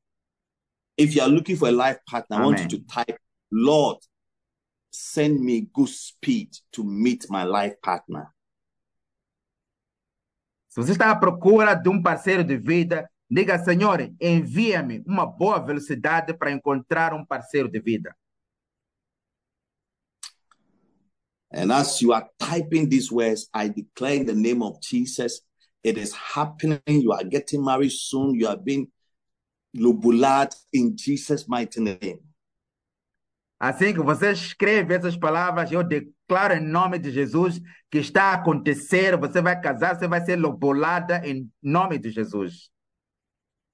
[1.00, 3.18] If you are looking for a life partner, I want you to type,
[3.50, 4.00] Lord,
[4.92, 8.28] send me good speed to meet my life partner.
[10.68, 15.58] Se você está à procura de um parceiro de vida, diga, Senhor, envia-me uma boa
[15.58, 18.14] velocidade para encontrar um parceiro de vida.
[21.50, 25.42] And as you are typing these words, I declare in the name of Jesus,
[25.82, 26.82] it is happening.
[26.86, 28.36] You are getting married soon.
[28.36, 28.92] You are being
[29.75, 32.21] lubulad in Jesus' mighty name.
[33.60, 37.60] Assim que você escreve essas palavras, eu declaro em nome de Jesus
[37.91, 42.69] que está a acontecer, você vai casar, você vai ser lobolada em nome de Jesus.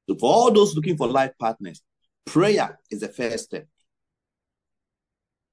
[0.09, 1.83] So for all those looking for life partners,
[2.25, 3.67] prayer is the first step.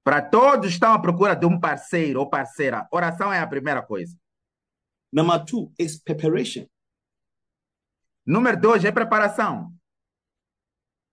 [0.03, 3.81] Para todos que estão à procura de um parceiro ou parceira, oração é a primeira
[3.81, 4.17] coisa.
[5.11, 6.65] Number two is preparation.
[8.25, 9.71] Número dois é preparação.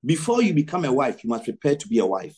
[0.02, 2.36] Before you become a wife, you must prepare to be a wife.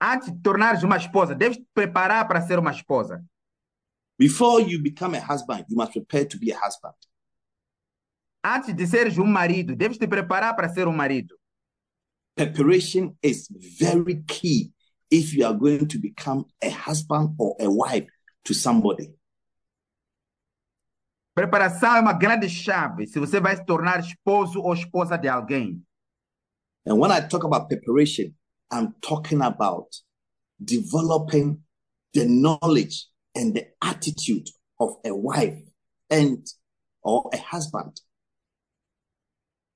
[0.00, 3.24] Antes de tornares uma esposa, deves te preparar para ser uma esposa.
[4.18, 6.94] Before you become a husband, you must prepare to be a husband.
[8.44, 11.34] Antes de seres um marido, deves te preparar para ser um marido.
[12.34, 13.48] Preparation is
[13.78, 14.72] very key
[15.10, 18.06] if you are going to become a husband or a wife
[18.44, 19.14] to somebody.
[21.36, 25.84] Preparação é uma grande chave se você vai se tornar esposo ou esposa de alguém.
[26.86, 28.34] And when I talk about preparation,
[28.72, 29.88] I'm talking about
[30.58, 31.62] developing
[32.14, 35.62] the knowledge and the attitude of a wife
[36.10, 36.42] and
[37.02, 37.92] or a husband.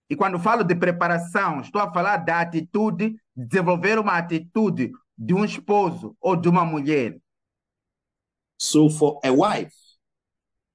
[0.09, 5.45] E quando falo de preparação, estou a falar da atitude, desenvolver uma atitude de um
[5.45, 7.21] esposo ou de uma mulher.
[8.59, 9.80] So for a wife,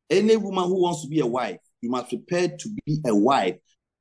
[0.10, 3.58] any woman who wants to be a wife, you must prepare to be a wife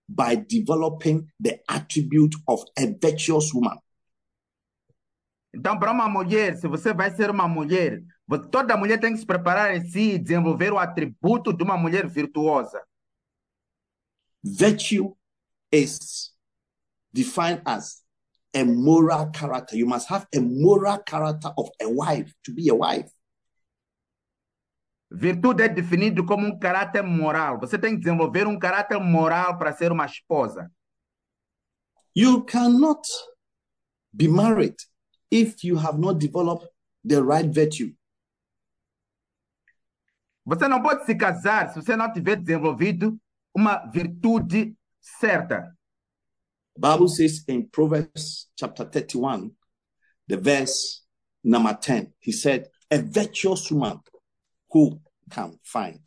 [0.08, 3.78] by developing the attribute of a virtuous woman.
[5.54, 8.02] Então, para uma mulher, se você vai ser uma mulher,
[8.50, 12.08] toda mulher tem que se preparar em si e desenvolver o atributo de uma mulher
[12.08, 12.82] virtuosa.
[14.42, 15.14] Virtue
[15.70, 16.34] is
[17.12, 18.02] defined as
[18.52, 19.76] a moral character.
[19.76, 23.10] You must have a moral character of a wife to be a wife.
[25.16, 27.60] Virtude é definido como um caráter moral.
[27.60, 30.70] Você tem que desenvolver um caráter moral para ser uma esposa.
[32.16, 33.00] You cannot
[34.12, 34.76] be married
[35.30, 36.68] if you have not developed
[37.06, 37.94] the right virtue.
[40.44, 43.18] Você não pode se casar se você não tiver desenvolvido
[43.54, 45.76] uma virtude certa.
[46.74, 49.54] The Bible says in Proverbs chapter 31,
[50.28, 51.04] the verse
[51.44, 54.00] number 10, he said, A virtuous woman
[54.70, 55.00] who
[55.30, 56.00] can find.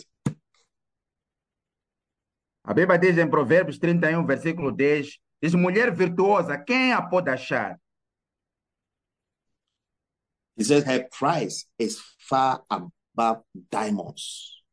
[2.64, 7.80] A Bíblia diz em Provérbios 31, versículo 10, diz, mulher virtuosa, quem a pode achar?
[10.58, 14.64] He says her price is far above diamonds.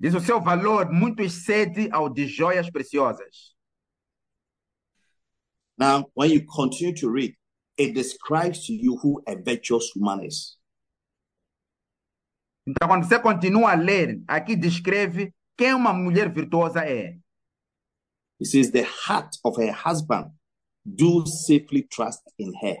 [0.00, 3.54] Diz o seu valor muito excede ao de joias preciosas.
[5.76, 7.36] Now, when you continue to read,
[7.76, 10.56] it describes to you who a virtuous woman is.
[12.66, 17.18] Então, quando você continua a ler, aqui descreve quem uma mulher virtuosa é.
[18.40, 20.32] It says the heart of her husband
[20.84, 22.76] do safely trust in her.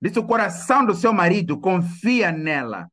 [0.00, 2.90] Diz o coração do seu marido confia nela.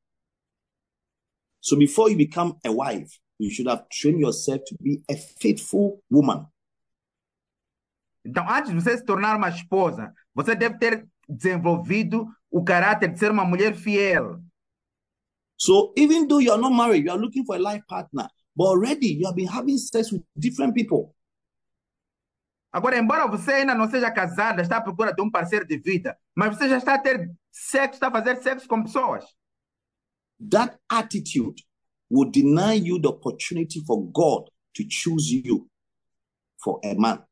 [1.60, 6.04] So before you become a wife, you should have trained yourself to be a faithful
[6.10, 6.48] woman.
[8.24, 13.20] Então, antes de você se tornar uma esposa, você deve ter desenvolvido o caráter de
[13.20, 14.40] ser uma mulher fiel.
[15.60, 18.64] So even though you are not married, you are looking for a life partner, but
[18.64, 21.14] already you have been having sex with different people.
[22.72, 26.18] Agora, embora você ainda não seja casada, está à procura de um parceiro de vida,
[26.34, 29.26] mas você já está a ter sexo, está a fazer sexo com pessoas.
[30.50, 31.62] That attitude
[32.10, 35.68] will deny you the opportunity for God to choose you
[36.64, 37.26] for a man.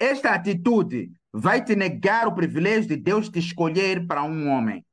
[0.00, 4.84] Esta atitude vai te negar o privilégio de Deus te escolher para um homem.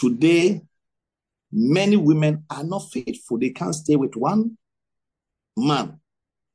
[0.00, 0.62] Today,
[1.52, 3.38] many women are not faithful.
[3.38, 4.56] They can't stay with one
[5.54, 6.00] man.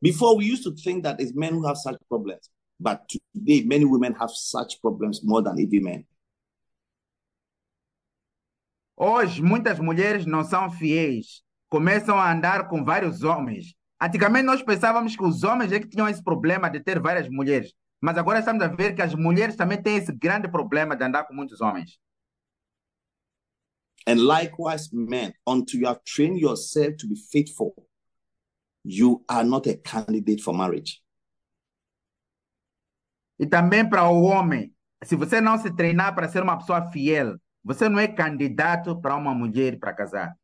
[0.02, 3.86] Before, we used to think that it's men who have such problems, but today, many
[3.86, 6.06] women have such problems more than even men.
[8.98, 13.76] Hoje, muitas mulheres não são fiéis, começam a andar com vários homens.
[14.02, 17.74] Antigamente, nós pensávamos que os homens é que tinham esse problema de ter várias mulheres,
[18.02, 21.26] mas agora estamos a ver que as mulheres também têm esse grande problema de andar
[21.26, 22.00] com muitos homens.
[24.08, 27.74] And likewise, men, until you have trained yourself to be faithful,
[28.84, 31.02] you are not a candidate for marriage.
[33.40, 37.38] E também para o homem, se você não se treinar para ser uma pessoa fiel,
[37.64, 40.38] você não é candidato para uma mulher para casar.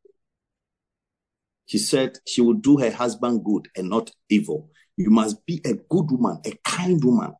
[1.66, 4.68] She said she will do her husband good and not evil.
[4.96, 7.34] You must be a good woman, a kind woman.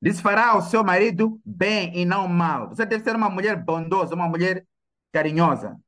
[0.00, 2.68] Diz fará ao seu marido bem e não mal.
[2.68, 4.66] Você deve ser uma mulher bondosa, uma mulher
[5.12, 5.78] carinhosa.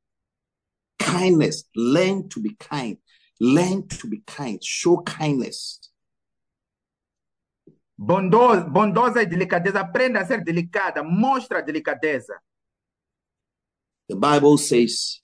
[0.98, 2.98] Kindness, learn to be kind.
[3.40, 4.58] Learn to be kind.
[4.62, 5.80] Show kindness.
[7.96, 9.80] Bondosa, bondosa e delicadeza.
[9.80, 11.02] Aprenda a ser delicada.
[11.02, 12.40] Mostra a delicadeza.
[14.08, 15.20] The Bible says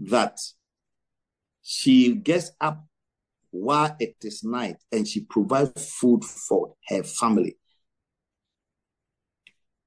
[0.00, 0.40] that
[1.62, 2.82] she gets up
[3.50, 7.57] while it is night and she provides food for her family.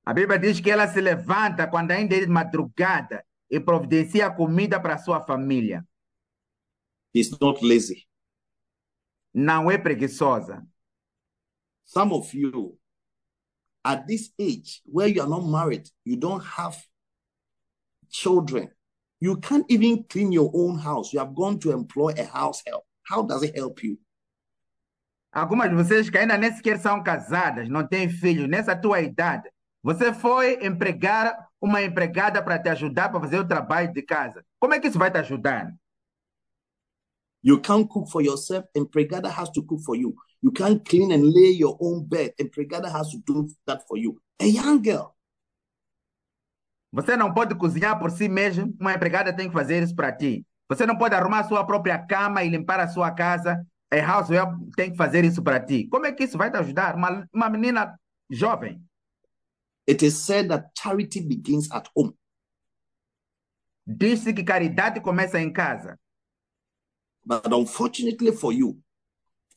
[0.03, 4.79] A Bíblia diz que ela se levanta quando ainda é de madrugada e providencia comida
[4.79, 5.85] para sua família.
[7.13, 8.07] She's not lazy.
[9.33, 10.65] Não é preguiçosa.
[11.85, 12.79] Some of you,
[13.83, 16.77] at this age where you are not married, you don't have
[18.09, 18.69] children,
[19.19, 21.13] you can't even clean your own house.
[21.13, 22.85] You have gone to employ a house help.
[23.03, 23.97] How does it help you?
[25.33, 29.49] Algumas de vocês que ainda nem sequer são casadas, não têm filhos, nessa tua idade,
[29.83, 34.43] você foi empregar uma empregada para te ajudar para fazer o trabalho de casa.
[34.59, 35.71] Como é que isso vai te ajudar?
[37.43, 40.15] You can't cook for yourself, and Pregada has to cook for you.
[40.43, 43.97] You can't clean and lay your own bed, and Pregada has to do that for
[43.97, 44.21] you.
[44.39, 45.15] A young girl.
[46.91, 50.45] Você não pode cozinhar por si mesmo, uma empregada tem que fazer isso para ti.
[50.69, 54.53] Você não pode arrumar a sua própria cama e limpar a sua casa, a househelp
[54.75, 55.87] tem que fazer isso para ti.
[55.87, 56.95] Como é que isso vai te ajudar?
[56.95, 57.97] Uma, uma menina
[58.29, 58.81] jovem.
[59.91, 62.13] It is said that charity begins at home.
[63.85, 65.99] Diz-se que caridade começa em casa.
[67.25, 68.77] But unfortunately for you,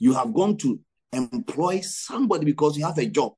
[0.01, 0.81] you have gone to
[1.13, 3.35] employ somebody because you have a job.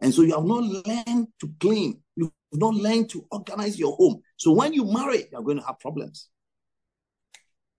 [0.00, 2.02] And so you have not learned to clean.
[2.16, 4.20] You've not learned to organize your home.
[4.36, 6.30] So when you marry, you're going to have problems.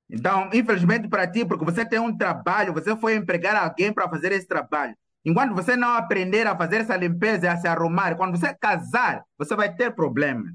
[0.09, 4.31] Então, infelizmente para ti, porque você tem um trabalho, você foi empregar alguém para fazer
[4.31, 4.95] esse trabalho.
[5.23, 9.23] Enquanto você não aprender a fazer essa limpeza e a se arrumar, quando você casar,
[9.37, 10.53] você vai ter problemas.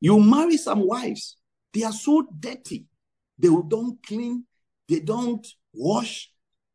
[0.00, 1.38] You marry some wives,
[1.72, 2.86] they are so dirty.
[3.38, 4.44] They don't clean,
[4.86, 6.30] they don't wash,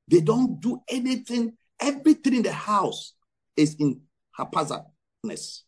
[0.09, 1.55] they don't do anything.
[1.79, 3.15] Everything in the house
[3.55, 4.01] is in
[4.31, 5.65] haphazardness.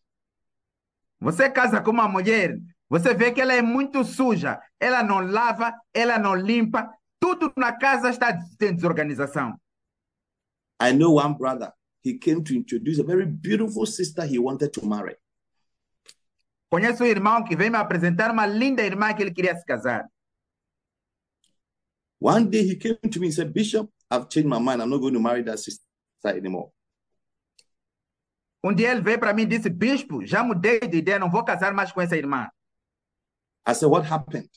[1.19, 2.57] Você casa com uma mulher,
[2.89, 7.73] você vê que ela é muito suja, ela não lava, ela não limpa, tudo na
[7.73, 9.59] casa está em desorganização.
[10.79, 14.85] I know one brother, he came to introduce a very beautiful sister he wanted to
[14.85, 15.15] marry.
[16.71, 20.07] Conheço um irmão que veio me apresentar uma linda irmã que ele queria se casar.
[22.21, 24.81] One day he came to me and said, Bishop, I've changed my mind.
[24.81, 25.83] I'm not going to marry that sister
[26.25, 26.71] anymore.
[28.63, 31.43] Um dia ele veio para mim e disse: Bispo, já mudei de ideia, não vou
[31.45, 32.49] casar mais com essa irmã.
[33.65, 34.49] I said, What happened?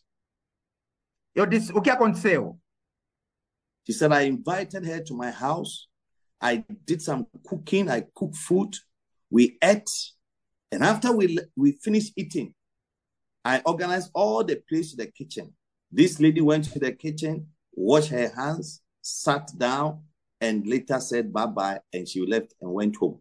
[1.35, 2.59] Eu disse: O que aconteceu?
[3.89, 5.89] He said, I invited her to my house.
[6.43, 7.89] I did some cooking.
[7.89, 8.75] I cooked food.
[9.31, 9.89] We ate.
[10.73, 12.55] And after we, we finished eating,
[13.45, 15.55] I organized all the place to the kitchen.
[15.91, 20.03] This lady went to the kitchen, washed her hands, sat down,
[20.41, 21.79] and later said bye bye.
[21.93, 23.21] And she left and went home.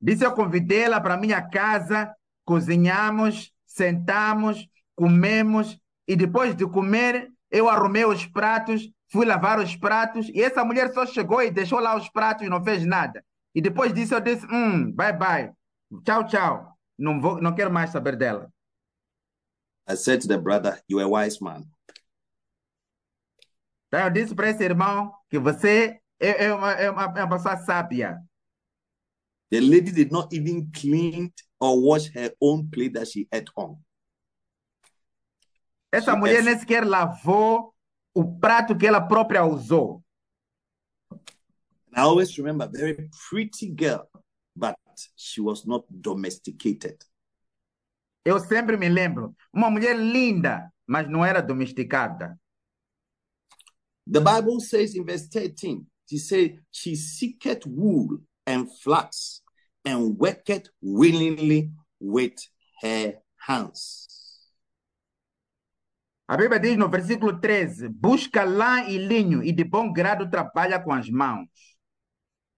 [0.00, 5.78] Disse eu convidei ela para minha casa, cozinhamos, sentamos, comemos
[6.08, 10.90] e depois de comer eu arrumei os pratos, fui lavar os pratos e essa mulher
[10.94, 13.22] só chegou e deixou lá os pratos e não fez nada.
[13.54, 15.52] E depois disso eu disse, hum, bye bye,
[16.02, 18.50] tchau tchau, não vou, não quero mais saber dela.
[19.86, 21.64] I said to the brother, You're a wise man.
[23.88, 27.36] Então eu disse para esse irmão que você é, é, uma, é, uma, é uma
[27.36, 28.18] pessoa sábia.
[29.50, 33.76] The lady did not even clean or wash her own plate that she ate on.
[35.92, 37.71] Essa Sim, mulher nem sequer lavou
[38.14, 40.02] o prato que ela própria usou.
[41.94, 44.08] I always remember, very pretty girl,
[44.56, 44.76] but
[45.16, 46.98] she was not domesticated.
[48.24, 52.38] Eu sempre me lembro, uma mulher linda, mas não era domesticada.
[54.06, 59.42] The Bible says in verse 13, she said, She seeketh wool and flax
[59.84, 62.34] and worketh willingly with
[62.82, 64.01] her hands.
[66.28, 70.80] A Bíblia diz no versículo 13: busca lã e linho e de bom grado trabalha
[70.80, 71.48] com as mãos.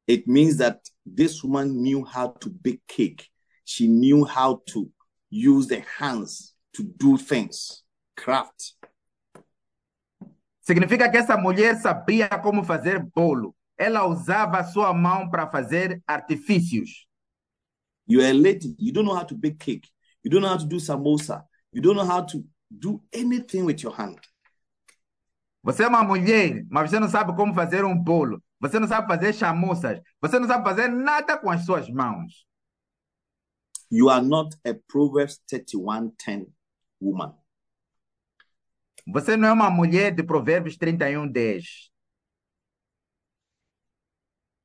[0.08, 3.30] It means that this woman knew how to bake cake.
[3.64, 4.92] She knew how to
[5.30, 7.82] use the hands to do things,
[8.14, 8.76] craft.
[10.60, 13.56] Significa que essa mulher sabia como fazer bolo.
[13.76, 17.06] Ela usava a sua mão para fazer artifícios.
[18.06, 19.88] You're a lady, you don't know how to bake cake.
[20.22, 21.44] You don't know how to do samosa.
[21.72, 22.44] You don't know how to
[22.80, 24.20] do anything with your hand.
[25.62, 28.42] Você é uma mulher, mas você não sabe como fazer um bolo.
[28.60, 30.00] Você não sabe fazer chamuças.
[30.20, 32.46] Você não sabe fazer nada com as suas mãos.
[33.90, 36.46] You are not a Proverbs 31:10
[37.00, 37.34] woman.
[39.06, 41.90] Você não é uma mulher de Provérbios 31, 10.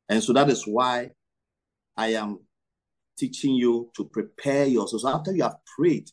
[0.10, 1.12] And so that is why
[1.98, 2.40] I am
[3.18, 5.02] teaching you to prepare yourself.
[5.02, 6.10] So after you have prayed,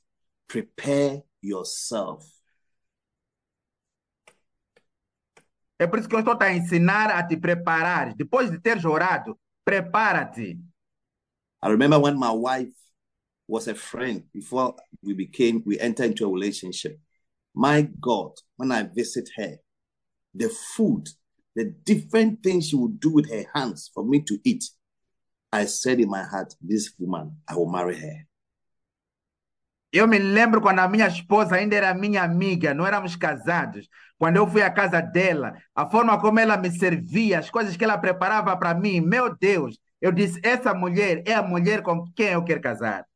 [0.49, 2.25] prepare yourself.
[5.79, 8.15] É por isso que eu estou a ensinar a te preparar.
[8.15, 10.59] Depois de ter orado, prepara-te.
[11.63, 12.75] I remember when my wife
[13.49, 16.99] was a friend before we became, we entered into a relationship.
[17.55, 19.59] My God, when I visit her,
[20.35, 21.09] the food,
[21.55, 24.65] the different things she would do with her hands for me to eat,
[25.53, 28.27] I said in my heart, this woman, I will marry her.
[29.97, 33.89] Eu me lembro quando a minha esposa ainda era minha amiga, não éramos casados.
[34.19, 37.85] Quando eu fui à casa dela, a forma como ela me servia, as coisas que
[37.85, 42.27] ela preparava para mim, meu Deus, eu disse: essa mulher é a mulher com quem
[42.29, 43.07] eu quero casar.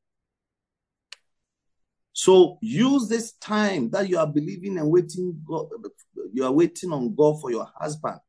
[2.15, 5.69] So use this time that you are believing and waiting, God,
[6.33, 8.21] you are waiting on God for your husband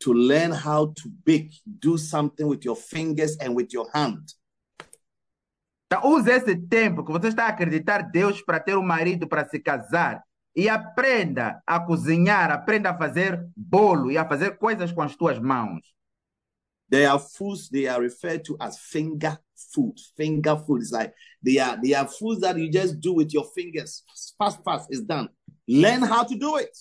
[0.00, 4.34] to learn how to bake, do something with your fingers and with your hand.
[5.96, 9.48] Então, use esse tempo que você está a acreditar Deus para ter um marido para
[9.48, 10.24] se casar
[10.56, 15.38] e aprenda a cozinhar, aprenda a fazer bolo e a fazer coisas com as tuas
[15.38, 15.94] mãos.
[16.90, 19.38] There are foods they are referred to as finger
[19.72, 19.94] food.
[20.16, 21.14] Finger food is like
[21.44, 24.02] they are they are foods that you just do with your fingers.
[24.36, 25.28] Fast, fast, it's done.
[25.68, 26.76] Learn how to do it.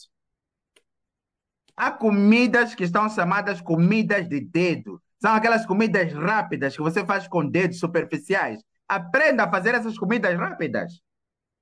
[1.78, 5.00] Há comidas que estão chamadas comidas de dedo.
[5.22, 8.60] São aquelas comidas rápidas que você faz com dedos superficiais.
[8.88, 11.02] Aprenda a fazer essas comidas rápidas.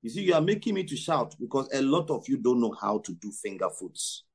[0.04, 2.74] You see, you are making me to shout because a lot of you don't know
[2.74, 4.26] how to do finger foods.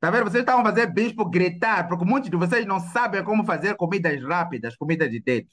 [0.00, 0.24] Tá vendo?
[0.24, 4.76] Vocês estavam fazer bispo gritar, porque muitos de vocês não sabem como fazer comidas rápidas,
[4.76, 5.52] comidas de dedos.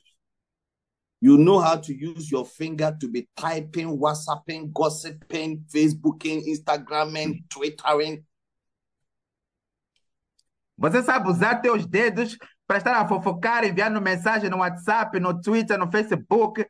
[1.21, 8.25] You know how to use your finger to be typing, WhatsApping, gossiping, Facebooking, Instagramming, Twittering.
[10.77, 12.37] Você sabe usar teus dedos
[12.68, 16.66] para estar a fofocar, enviando mensagem no WhatsApp, no Twitter, no Facebook.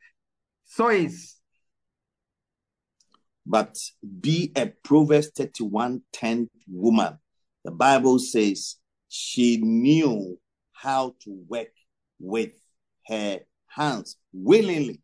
[0.66, 1.42] Só isso.
[3.46, 7.20] But be a Proverbs 31 10 woman.
[7.64, 8.78] The Bible says
[9.10, 10.40] she knew
[10.72, 11.74] how to work
[12.20, 12.54] with
[13.08, 15.02] her hands willingly.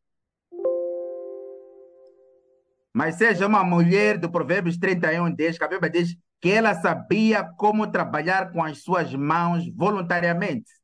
[2.94, 7.44] Mas seja uma mulher do Provérbios 31, 10, que a Bíblia diz que ela sabia
[7.44, 10.79] como trabalhar com as suas mãos voluntariamente.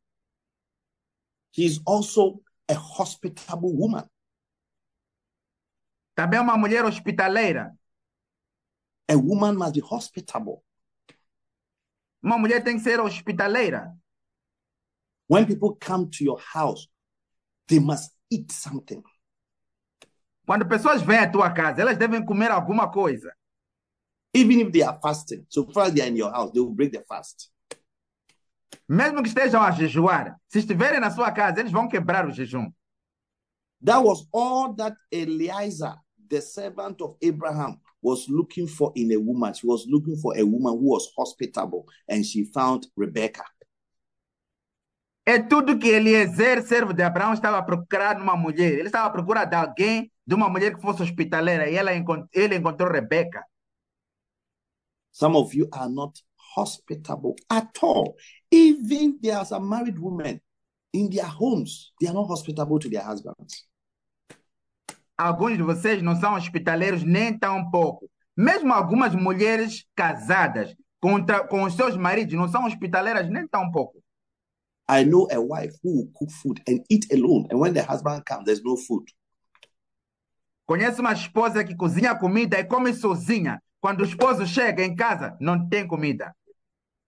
[1.55, 4.03] She is also a hospitable woman.
[6.13, 7.73] Também uma mulher hospitaleira.
[9.07, 10.61] A woman must be hospitable.
[12.21, 13.95] Uma mulher tem que ser hospitaleira.
[15.27, 16.89] When people come to your house,
[17.67, 19.01] they must eat something.
[20.45, 23.33] Quando pessoas vêm à tua casa, elas devem comer alguma coisa.
[24.33, 26.91] Even if they are fasting, so far they are in your house, they will break
[26.91, 27.49] the fast.
[28.87, 32.71] Mesmo que estejam a jejuar, se estiverem na sua casa, eles vão quebrar o jejum.
[33.83, 35.95] That was all that Eliezer,
[36.29, 39.53] the servant of Abraham, was looking for in a woman.
[39.53, 43.43] She was looking for a woman who was hospitable, and she found Rebecca.
[45.27, 48.73] É tudo que Eliezer, servo de Abraão, estava a procurar numa mulher.
[48.73, 52.55] Ele estava à procura de alguém, de uma mulher que fosse hospitaleira, e ela ele
[52.55, 53.43] encontrou Rebeca.
[55.11, 56.21] Some of you are not
[56.55, 58.15] hospitable at all.
[58.51, 60.39] Even there are some married women
[60.93, 63.67] in their homes, they are not hospitable to their husbands.
[65.17, 68.09] Alguns de vocês não são hospitaleiros nem tão pouco.
[68.35, 74.03] Mesmo algumas mulheres casadas com, com os seus maridos não são hospitaleiras nem tão pouco.
[74.89, 78.23] I know a wife who will cook food and eat alone, and when the husband
[78.25, 79.11] comes, there's no food.
[80.65, 83.61] Conheço uma esposa que cozinha comida e come sozinha.
[83.79, 86.35] Quando o esposo chega em casa, não tem comida.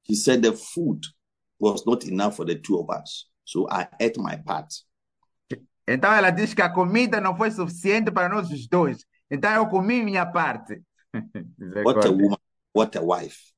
[0.08, 1.06] She said the food
[1.60, 4.74] was not enough for the two of us, so I ate my part.
[5.88, 9.06] Então ela diz que a comida não foi suficiente para nós os dois.
[9.32, 10.82] Então eu comi minha parte.
[11.86, 12.38] What a woman,
[12.74, 13.54] what a wife.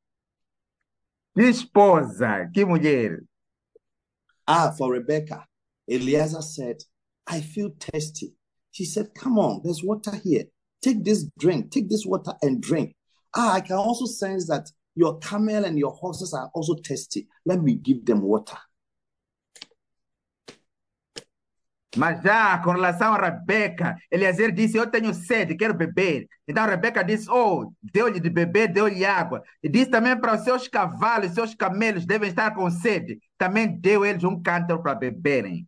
[1.36, 3.24] Que esposa, que mulher.
[4.46, 5.48] Ah, for Rebecca,
[5.88, 6.78] Eliezer said,
[7.28, 8.34] I feel thirsty.
[8.72, 10.46] She said, Come on, there's water here.
[10.82, 12.96] Take this drink, take this water and drink.
[13.36, 17.26] Ah, I can also sense that your camel and your horses are also thirsty.
[17.46, 18.58] Let me give them water.
[21.96, 26.28] Mas já com relação a Rebeca, Eliezer disse: Eu tenho sede, quero beber.
[26.48, 29.42] Então Rebeca disse: Oh, deu-lhe de beber, deu-lhe água.
[29.64, 33.20] E disse também para os seus cavalos, seus camelos devem estar com sede.
[33.38, 35.68] Também deu eles um cântaro para beberem.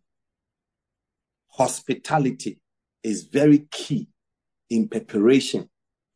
[1.58, 2.60] Hospitality
[3.02, 4.08] is very key
[4.70, 5.68] in preparation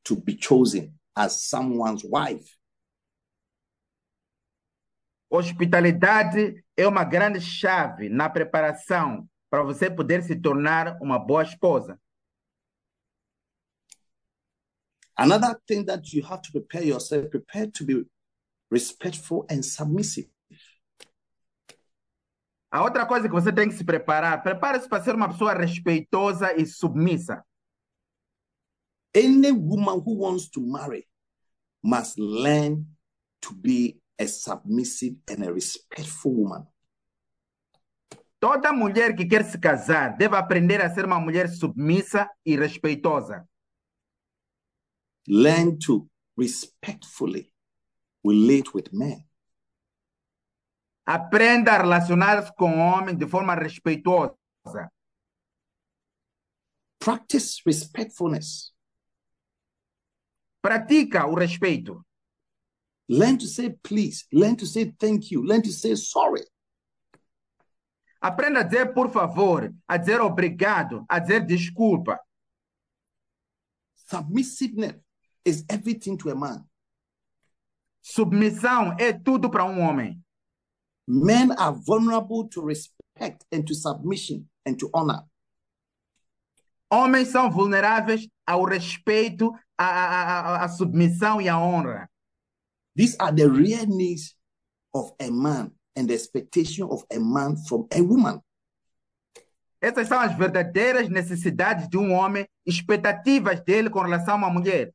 [0.05, 2.56] to be chosen as someone's wife.
[5.37, 12.01] Hospitalidade é uma grande chave na preparação para você poder se tornar uma boa esposa.
[15.15, 18.07] Another thing that you have to prepare yourself, prepare to be
[18.71, 20.31] respectful and submissive.
[22.71, 26.55] A outra coisa que você tem que se preparar, prepare-se para ser uma pessoa respeitosa
[26.55, 27.45] e submissa.
[29.15, 31.07] Any woman who wants to marry
[31.83, 32.85] must learn
[33.41, 36.67] to be a submissive and a respectful woman.
[38.39, 43.49] Toda mulher que quer se casar deve aprender a ser uma mulher submissa e respeitosa.
[45.27, 47.53] Learn to respectfully
[48.25, 49.27] relate with men.
[51.05, 54.37] Aprenda a relacionar-se com homens de forma respeitosa.
[56.99, 58.75] Practice respectfulness.
[60.61, 62.05] Pratica o respeito.
[63.09, 64.27] Learn to say please.
[64.33, 65.45] Learn to say thank you.
[65.45, 66.43] Learn to say sorry.
[68.23, 72.19] Aprenda a dizer por favor, a dizer obrigado, a dizer desculpa.
[74.09, 74.97] Submissiveness
[75.45, 76.65] is everything to a man.
[78.03, 80.21] Submissão é tudo para um homem.
[81.07, 85.23] Men are vulnerable to respect and to submission and to honor.
[86.91, 92.09] Homens são vulneráveis ao respeito, à, à, à, à submissão e à honra.
[92.97, 94.35] These are the real needs
[94.95, 98.41] of a man and the expectation of a man from a woman.
[99.83, 104.95] Essas são as verdadeiras necessidades de um homem, expectativas dele com relação a uma mulher.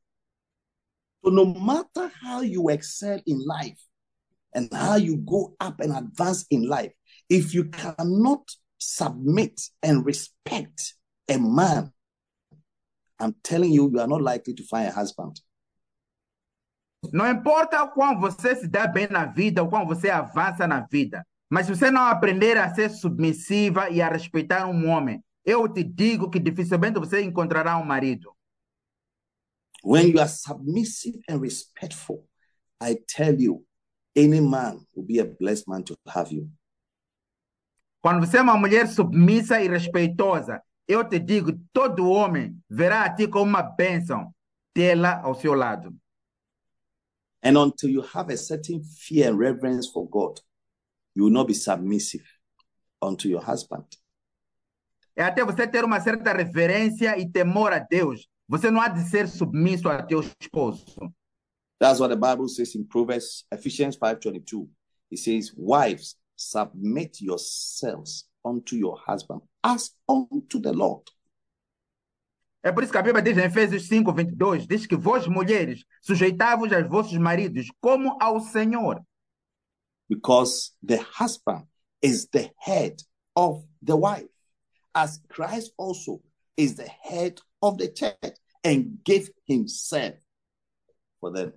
[1.24, 3.80] So no matter how you excel in life
[4.56, 6.94] and how you go up and advance in life,
[7.30, 8.44] if you cannot
[8.80, 10.96] submit and respect
[11.30, 11.94] a man,
[13.20, 15.40] I'm telling you, you are not likely to find a husband.
[17.12, 20.82] Não importa o quão você se dá bem na vida, o quão você avança na
[20.82, 25.68] vida, mas se você não aprender a ser submissiva e a respeitar um homem, eu
[25.68, 28.36] te digo que dificilmente você encontrará um marido.
[29.84, 32.28] When you are submissive and respectful,
[32.80, 33.66] I tell you,
[34.16, 36.50] any man will be a blessed man to have you.
[38.00, 43.14] Quando você é uma mulher submissa e respeitosa, eu te digo, todo homem verá a
[43.14, 44.34] ti como uma bênção
[44.74, 45.96] tê-la ao seu lado.
[47.44, 50.40] And until you have a certain fear and reverence for God,
[51.16, 52.24] you will not be submissive
[53.02, 53.86] unto your husband.
[55.16, 58.28] É até você ter uma certa reverência e temor a Deus.
[58.48, 60.86] Você não há de ser submisso a teu esposo.
[61.80, 64.70] That's what the Bible says in Proverbs, Ephesians 5:22.
[65.12, 71.04] It says, Wives, submit yourselves unto your husband as unto the Lord.
[72.64, 75.84] É por isso que a Bíblia diz em Efésios 5, 22, diz que vós, mulheres,
[76.02, 79.02] sujeitai-vos aos vossos maridos como ao Senhor.
[80.08, 81.66] Because the husband
[82.04, 82.98] is the head
[83.36, 84.30] of the wife,
[84.94, 86.22] as Christ also
[86.56, 90.18] is the head of the church and gave himself
[91.20, 91.54] for them.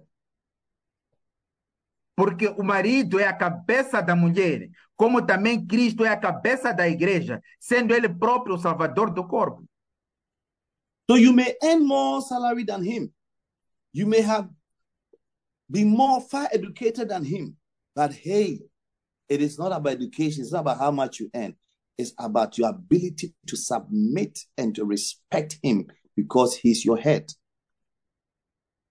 [2.17, 6.89] Porque o marido é a cabeça da mulher, como também Cristo é a cabeça da
[6.89, 9.65] igreja, sendo ele próprio o salvador do corpo.
[11.09, 13.13] So you may earn more salary than him.
[13.93, 14.49] You may have
[15.71, 17.57] been more far educated than him.
[17.95, 18.61] But hey,
[19.29, 21.55] it is not about education, it's not about how much you earn.
[21.97, 25.87] It's about your ability to submit and to respect him
[26.17, 27.33] because he's your head.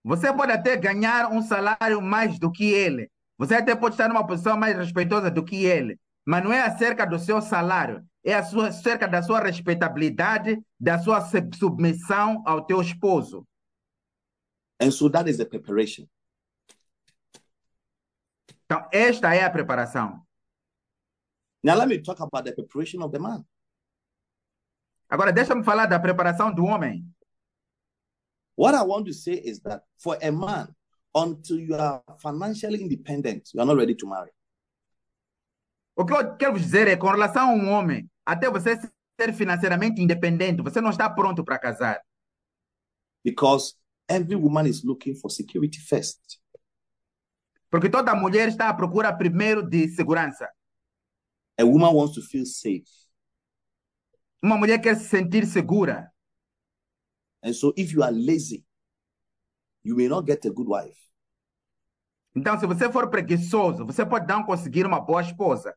[0.05, 3.09] Você pode até ganhar um salário mais do que ele.
[3.37, 5.97] Você até pode estar numa posição mais respeitosa do que ele.
[6.25, 10.97] Mas não é acerca do seu salário, é a sua- acerca da sua respeitabilidade, da
[10.99, 13.47] sua sub- submissão ao teu esposo.
[14.81, 16.07] And so that is the preparation.
[18.65, 20.25] Então, esta é a preparação.
[21.63, 23.45] Now let me talk about the preparation of the man.
[25.09, 27.05] Agora, deixa-me falar da preparação do homem.
[28.55, 30.75] What I want to say is that for a man,
[31.15, 34.31] until you are financially independent, you are not ready to marry.
[35.95, 38.79] O que eu quero dizer é, com relação a um homem, até você
[39.19, 42.01] ser financeiramente independente, você não está pronto para casar.
[43.23, 43.75] Because
[44.07, 46.39] every woman is looking for security first.
[47.69, 50.47] Porque toda mulher está à procura primeiro de segurança.
[51.59, 52.89] A woman wants to feel safe.
[54.41, 56.11] Uma mulher quer se sentir segura.
[57.43, 58.65] And so if you are lazy,
[59.83, 60.99] you may not get a good wife.
[62.35, 65.75] Então, se você for preguiçoso, você pode não conseguir uma boa esposa.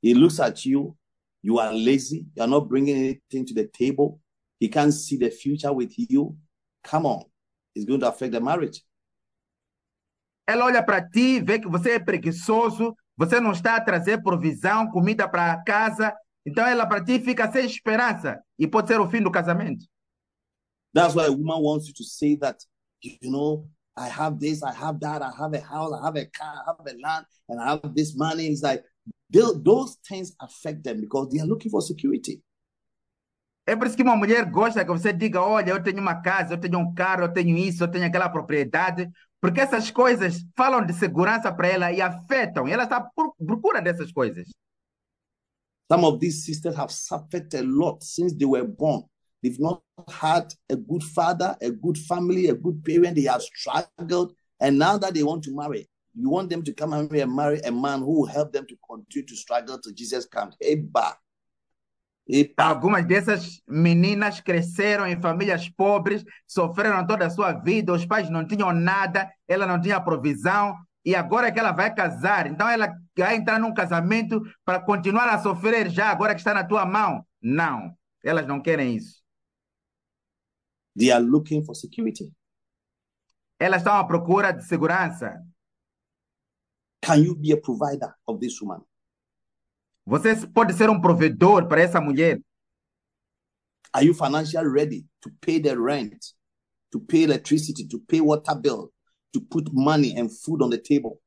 [0.00, 0.96] He looks at you,
[1.42, 4.20] you are lazy, you are not bringing anything to the table.
[4.60, 6.36] He can't see the future with you.
[6.84, 7.24] Come on,
[7.74, 8.82] it's going to affect the marriage.
[10.48, 14.88] Ela olha para ti, vê que você é preguiçoso, você não está a trazer provisão,
[14.90, 16.14] comida para casa.
[16.46, 19.84] Então, ela para ti fica sem esperança e pode ser o fim do casamento.
[20.94, 22.64] That's why a woman wants you to say that,
[23.02, 26.26] you know, I have this, I have that, I have a house, I have a
[26.26, 28.46] car, I have a land, and I have this money.
[28.46, 28.84] It's like
[29.30, 32.42] those things affect them because they are looking for security.
[33.68, 36.54] É por isso que uma mulher gosta que você diga: olha, eu tenho uma casa,
[36.54, 39.10] eu tenho um carro, eu tenho isso, eu tenho aquela propriedade.
[39.40, 42.66] Porque essas coisas falam de segurança para ela e afetam.
[42.66, 44.48] E ela está pro- procura dessas coisas.
[45.90, 49.04] Some of these sisters have suffered a lot since they were born.
[49.42, 53.14] They've not had a good father, a good family, a good parent.
[53.14, 54.34] They have struggled.
[54.60, 57.70] And now that they want to marry, you want them to come and marry a
[57.70, 60.56] man who will help them to continue to struggle till Jesus comes.
[60.62, 61.16] Eba.
[62.28, 62.64] Eba.
[62.64, 68.46] Algumas dessas meninas cresceram em famílias pobres, sofreram toda a sua vida, os pais não
[68.46, 72.46] tinham nada, ela não tinha provisão, e agora é que ela vai casar.
[72.46, 76.64] Então ela vai entrar num casamento para continuar a sofrer já, agora que está na
[76.64, 77.24] tua mão.
[77.40, 77.94] Não,
[78.24, 79.22] elas não querem isso.
[80.98, 82.32] They are looking for security.
[83.58, 85.38] Elas estão à procura de segurança.
[87.02, 88.82] Can you be a provider of this woman?
[90.06, 92.40] Você pode ser um provedor para essa mulher.
[93.92, 96.34] Are you financially ready to pay the rent,
[96.92, 98.92] to pay electricity, to pay water bill,
[99.32, 101.20] to put money and food on the table?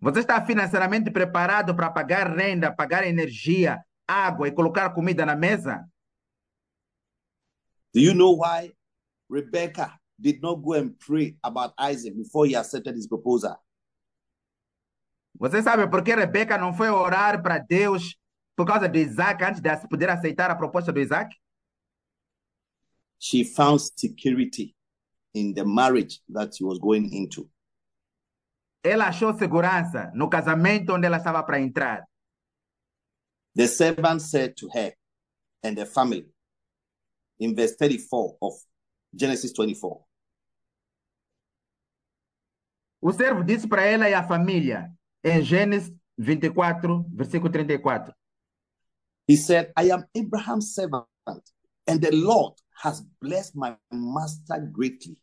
[0.00, 5.84] Você está financeiramente preparado para pagar renda, pagar energia, água e colocar comida na mesa?
[7.92, 8.72] Do you know why
[9.28, 13.56] Rebecca did not go and pray about Isaac before he accepted his proposal?
[15.38, 18.18] Você sabe por que Rebeca não foi orar para Deus
[18.56, 21.34] por causa de Isaac antes de poder aceitar a proposta do Isaac?
[23.20, 24.74] She found security
[25.34, 27.48] in the marriage that she was going into.
[28.82, 32.04] Ela achou segurança no casamento onde ela estava para entrar.
[33.54, 34.94] The servant said to her
[35.64, 36.32] and the family
[37.38, 38.56] in verse 34 of
[39.12, 40.04] Genesis 24,
[43.00, 44.92] O servo disse para ela e a família,
[45.24, 48.14] em Gênesis 24, versículo 34.
[49.26, 51.06] He said, I am Abraham's servant,
[51.86, 55.18] and the Lord has blessed my master greatly.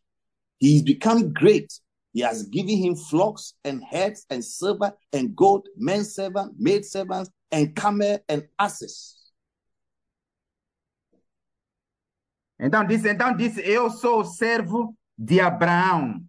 [0.58, 1.72] He is become great.
[2.12, 7.30] He has given him flocks and herds and silver and gold, men servant, maid servants,
[7.50, 9.14] and camel and asses.
[12.58, 16.24] Então disse, então disse, eu sou o servo de Abraão.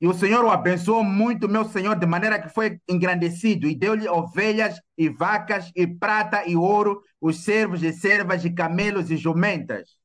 [0.00, 4.08] E o Senhor o abençoou muito, meu Senhor, de maneira que foi engrandecido, e deu-lhe
[4.08, 9.98] ovelhas e vacas e prata e ouro, os servos e servas e camelos e jumentas.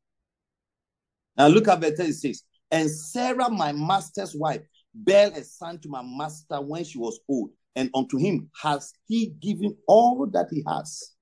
[1.37, 2.43] Now look at verse 36.
[2.71, 7.51] And Sarah, my master's wife, bare a son to my master when she was old,
[7.75, 11.13] and unto him has he given all that he has.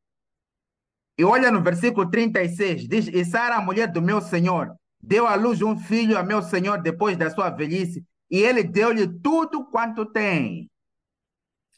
[1.17, 5.35] E olha no versículo 36, diz, e Sara, a mulher do meu Senhor, deu à
[5.35, 10.05] luz um filho a meu Senhor depois da sua velhice, e ele deu-lhe tudo quanto
[10.05, 10.69] tem.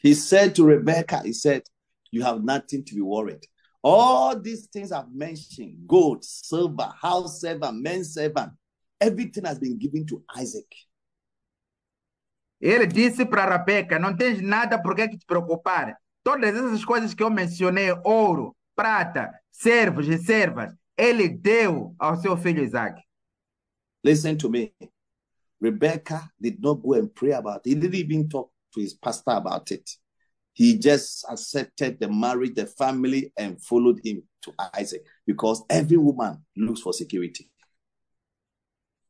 [0.04, 1.64] He said to Rebecca, he said,
[2.12, 3.48] You have nothing to be worried.
[3.82, 8.54] All these things I've mentioned gold, silver, house servant, men servant
[9.02, 10.68] everything has been given to Isaac.
[12.62, 15.98] Ele disse para Rebeca: Não tens nada por que te preocupar.
[16.24, 22.38] Todas essas coisas que eu mencionei, ouro, prata, servos e servas, ele deu ao seu
[22.38, 23.02] filho Isaac.
[24.06, 24.74] Listen to me.
[25.64, 27.70] Rebecca did not go and pray about it.
[27.70, 29.90] He didn't even talk to his pastor about it.
[30.52, 36.44] He just accepted the marriage, the family, and followed him to Isaac because every woman
[36.58, 37.50] looks for security.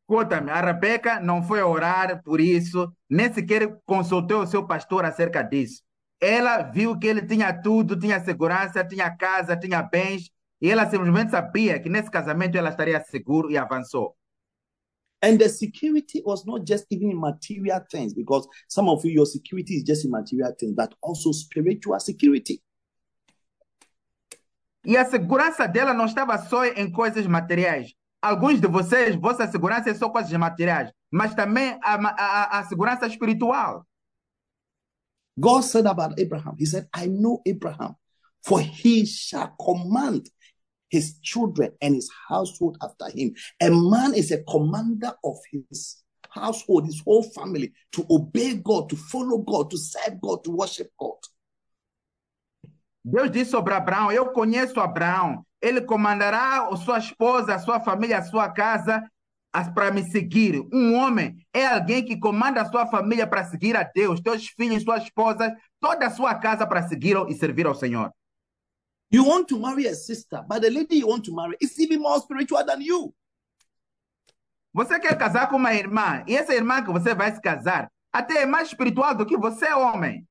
[0.08, 5.42] Escuta-me, a Rebeca não foi orar por isso, nem sequer consultou o seu pastor acerca
[5.42, 5.82] disso.
[6.22, 10.30] Ela viu que ele tinha tudo, tinha segurança, tinha casa, tinha bens,
[10.62, 14.16] e ela simplesmente sabia que nesse casamento ela estaria seguro e avançou.
[15.24, 19.26] And the security was not just even in material things, because some of you, your
[19.26, 22.62] security is just in material things, but also spiritual security.
[24.86, 27.94] E a segurança dela não estava só em coisas materiais.
[28.22, 33.08] Alguns de vocês, vossa segurança é só coisas materiais, mas também a, a, a segurança
[33.08, 33.88] espiritual.
[35.40, 37.96] God said about Abraham, He said, I know Abraham,
[38.42, 40.24] for he shall command
[40.94, 43.34] his children and his household after him.
[43.60, 48.96] A man is a commander of his household, his whole family, to obey God, to
[48.96, 51.18] follow God, to serve God, to worship God.
[53.04, 59.04] Deus disse sobre Abraão: Eu conheço Abraão, ele comandará sua esposa, sua família, sua casa
[59.74, 60.66] para me seguir.
[60.72, 64.84] Um homem é alguém que comanda a sua família para seguir a Deus, teus filhos,
[64.84, 68.12] sua esposa, toda a sua casa para seguir e servir ao Senhor.
[69.14, 72.02] You want to marry a sister, but the lady you want to marry is even
[72.02, 73.14] more spiritual than you.
[74.74, 78.42] Você quer casar com uma irmã, e essa irmã que você vai se casar até
[78.42, 80.28] é mais espiritual do que você, homem.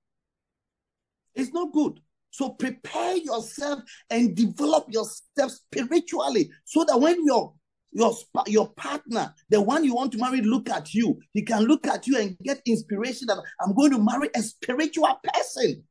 [1.37, 2.03] It's not good.
[2.33, 7.55] So prepare yourself and develop yourself spiritually so that when your
[7.93, 8.13] your
[8.49, 12.09] your partner, the one you want to marry, look at you, he can look at
[12.09, 15.85] you and get inspiration that I'm going to marry a spiritual person.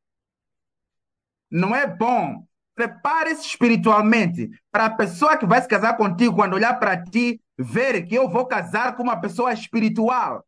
[1.50, 2.51] Não é bom.
[2.82, 8.08] Prepare-se espiritualmente para a pessoa que vai se casar contigo, quando olhar para ti, ver
[8.08, 10.44] que eu vou casar com uma pessoa espiritual.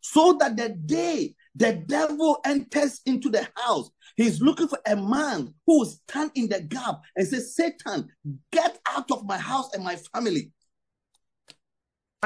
[0.00, 5.52] So that the day the devil enters into the house, he's looking for a man
[5.66, 8.08] who will stand in the gap and say, Satan,
[8.50, 10.52] get out of my house and my family.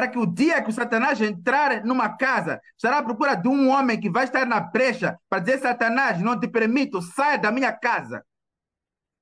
[0.01, 3.69] Para que o dia que o Satanás entrar numa casa, estará à procura de um
[3.69, 7.71] homem que vai estar na brecha para dizer: Satanás, não te permito, saia da minha
[7.71, 8.25] casa.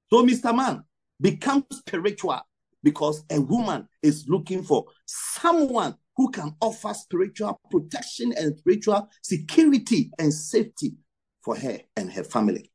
[0.09, 0.53] So, Mr.
[0.53, 0.85] Man,
[1.19, 2.45] become spiritual
[2.81, 10.13] because a woman is looking for someone who can offer spiritual protection and spiritual security
[10.17, 10.97] and safety
[11.41, 12.71] for her and her family.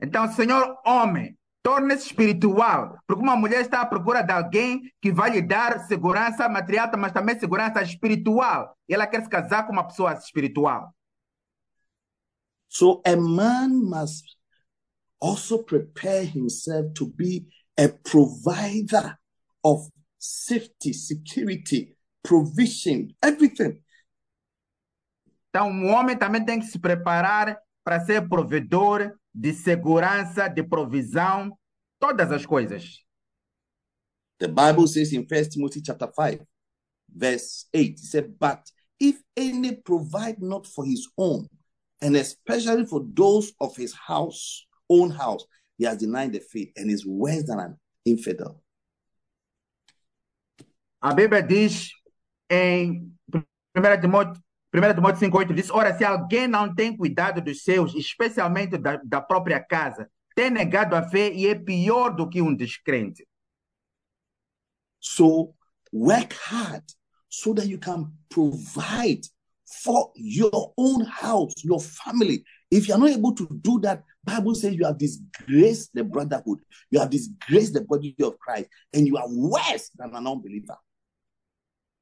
[0.00, 5.30] Então, Senhor homem, torne-se espiritual, porque uma mulher está à procura de alguém que vai
[5.30, 8.76] lhe dar segurança material, mas também segurança espiritual.
[8.88, 10.92] E ela quer se casar com uma pessoa espiritual.
[12.68, 14.36] So a man must
[15.20, 17.46] also prepare himself to be
[17.78, 19.18] a provider
[19.62, 19.88] of
[20.18, 23.80] safety, security, provision, everything.
[25.48, 31.56] Então, um homem também tem que se preparar para ser provedor de segurança, de provisão,
[31.98, 33.04] todas as coisas.
[34.38, 36.44] The Bible says in First Timothy chapter 5,
[37.08, 41.48] verse 8, it said, But if any provide not for his own,
[42.00, 45.44] and especially for those of his house, own house,
[45.78, 48.60] he has denied the faith and is worse than an infidel.
[51.00, 51.90] A Bíblia diz
[52.50, 53.12] em
[53.74, 54.41] 1 Timóteo,
[54.74, 59.20] 1 Timóteo 5,8 diz: Ora, se alguém não tem cuidado dos seus, especialmente da, da
[59.20, 63.26] própria casa, tem negado a fé e é pior do que um descrente.
[64.98, 65.54] So
[65.92, 66.84] work hard
[67.28, 69.28] so that you can provide
[69.82, 72.42] for your own house, your family.
[72.70, 76.60] If you are not able to do that, Bible says you have disgraced the brotherhood,
[76.90, 80.78] you have disgraced the body of Christ, and you are worse than an unbeliever.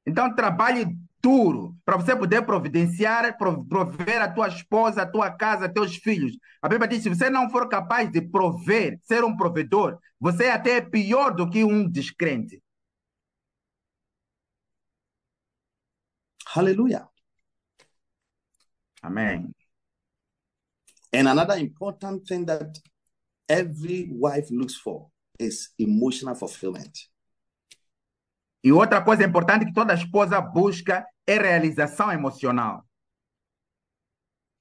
[0.05, 0.85] Então trabalhe
[1.21, 6.37] duro para você poder providenciar, pro- prover a tua esposa, a tua casa, teus filhos.
[6.61, 10.51] A Bíblia diz: se você não for capaz de prover, ser um provedor, você é
[10.51, 12.61] até pior do que um descrente.
[16.47, 17.07] Hallelujah.
[19.01, 19.53] Amém.
[21.13, 22.79] And another important thing that
[23.49, 25.09] every wife looks for
[25.39, 27.10] is emotional fulfillment.
[28.63, 32.85] E outra coisa importante que toda esposa busca é realização emocional.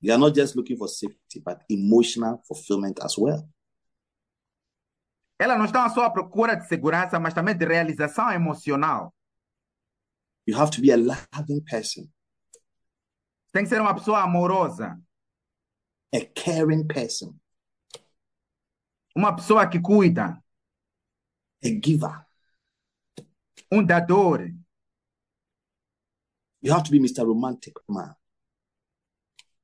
[0.02, 3.46] You are not just looking for safety, but emotional fulfillment as well.
[5.38, 9.14] Elas não estão só à procura de segurança, mas também de realização emocional.
[10.46, 12.10] You have to be a loving person,
[13.52, 15.00] Tem que ser uma pessoa amorosa,
[16.14, 17.34] a caring person,
[19.14, 20.42] uma pessoa que cuida,
[21.64, 22.29] a giver.
[26.62, 27.24] You have to be Mr.
[27.24, 28.14] Romantic man.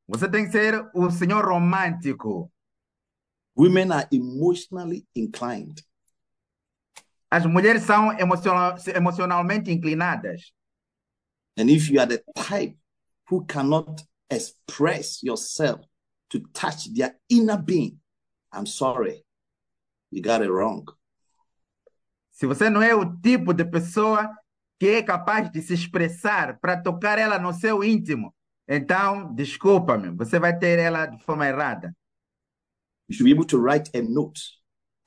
[0.09, 2.50] Você tem que ser o senhor romântico.
[3.57, 5.82] Women are emotionally inclined.
[7.30, 10.52] As mulheres são emocional, emocionalmente inclinadas.
[11.57, 12.76] And if you are the type
[13.28, 15.80] who cannot express yourself
[16.30, 17.98] to touch their inner being,
[18.52, 19.24] I'm sorry,
[20.11, 20.86] you got it wrong.
[22.37, 24.30] Se você não é o tipo de pessoa
[24.78, 28.34] que é capaz de se expressar para tocar ela no seu íntimo,
[28.68, 31.97] então, desculpa-me, você vai ter ela de forma errada.
[33.09, 34.39] You should be able to write a note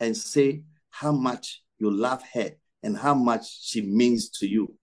[0.01, 0.63] and say
[1.03, 4.75] how much you love her and how much she means to you.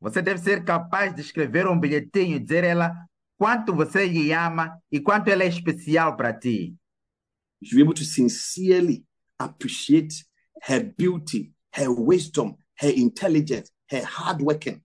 [0.00, 3.06] Você deve ser capaz de escrever um bilhetinho e dizer a ela
[3.38, 6.74] quanto você lhe ama e quanto ela é especial para ti.
[7.60, 9.06] You should be able to sincerely
[9.38, 10.26] appreciate
[10.62, 14.82] her beauty, her wisdom, her intelligence, her hard working.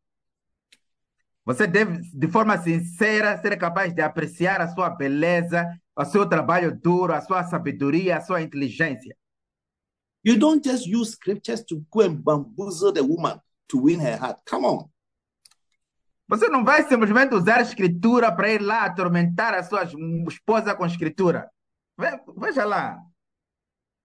[1.45, 5.65] Você deve, de forma sincera, ser capaz de apreciar a sua beleza,
[5.95, 9.15] o seu trabalho duro, a sua sabedoria, a sua inteligência.
[10.23, 14.39] You don't just use scriptures to go and bamboozle the woman to win her heart.
[14.47, 14.89] Come on.
[16.27, 19.83] Você não vai simplesmente usar a escritura para ir lá atormentar a sua
[20.27, 21.49] esposa com escritura.
[21.97, 22.99] Ve- Veja lá.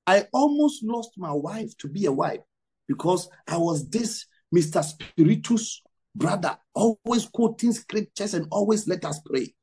[0.06, 2.42] I almost lost my wife to be a wife
[2.86, 4.82] because I was this Mr.
[4.82, 5.82] Spiritus
[6.14, 9.54] brother, always quoting scriptures and always let us pray.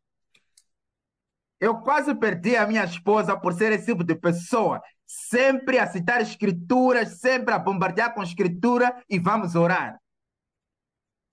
[1.60, 4.82] Eu quase perdi a minha esposa por ser esse tipo de pessoa.
[5.06, 9.98] Sempre a citar escrituras, sempre a bombardear com escritura e vamos orar.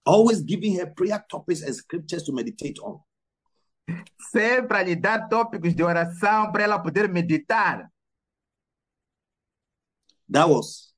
[0.05, 3.01] Always giving her prayer topics and scriptures to meditate on.
[4.31, 7.91] Sempre a lhe dar tópicos de oração para ela poder meditar.
[10.31, 10.93] That was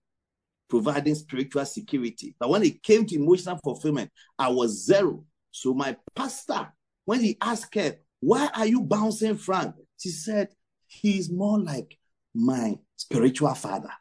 [0.68, 2.34] providing spiritual security.
[2.38, 5.24] But when it came to emotional fulfillment, I was zero.
[5.50, 6.72] So my pastor,
[7.04, 9.74] when he asked her, Why are you bouncing, Frank?
[9.98, 10.48] She said,
[10.86, 11.98] He's more like
[12.34, 13.92] my spiritual father.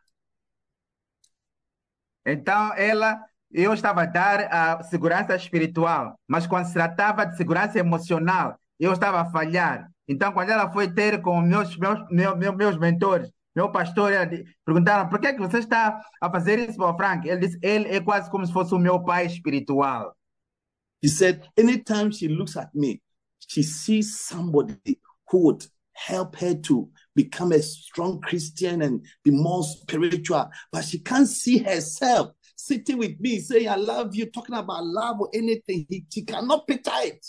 [2.25, 3.19] Então, ela,
[3.51, 8.93] eu estava a dar a segurança espiritual, mas quando se tratava de segurança emocional, eu
[8.93, 9.89] estava a falhar.
[10.07, 13.32] Então, quando ela foi ter com meus, meus, meus, meus, meus
[13.72, 14.12] pastor
[14.66, 17.28] perguntaram por que é que você está a fazer isso para Frank?
[17.28, 20.16] Ele disse, ele é quase como se fosse o meu pai espiritual.
[21.02, 23.02] He said, anytime she looks at me,
[23.47, 24.99] she sees somebody
[25.30, 30.99] who would help her to become a strong Christian and be more spiritual, but she
[30.99, 35.86] can't see herself sitting with me saying, I love you, talking about love or anything.
[35.89, 37.26] He- she cannot picture it.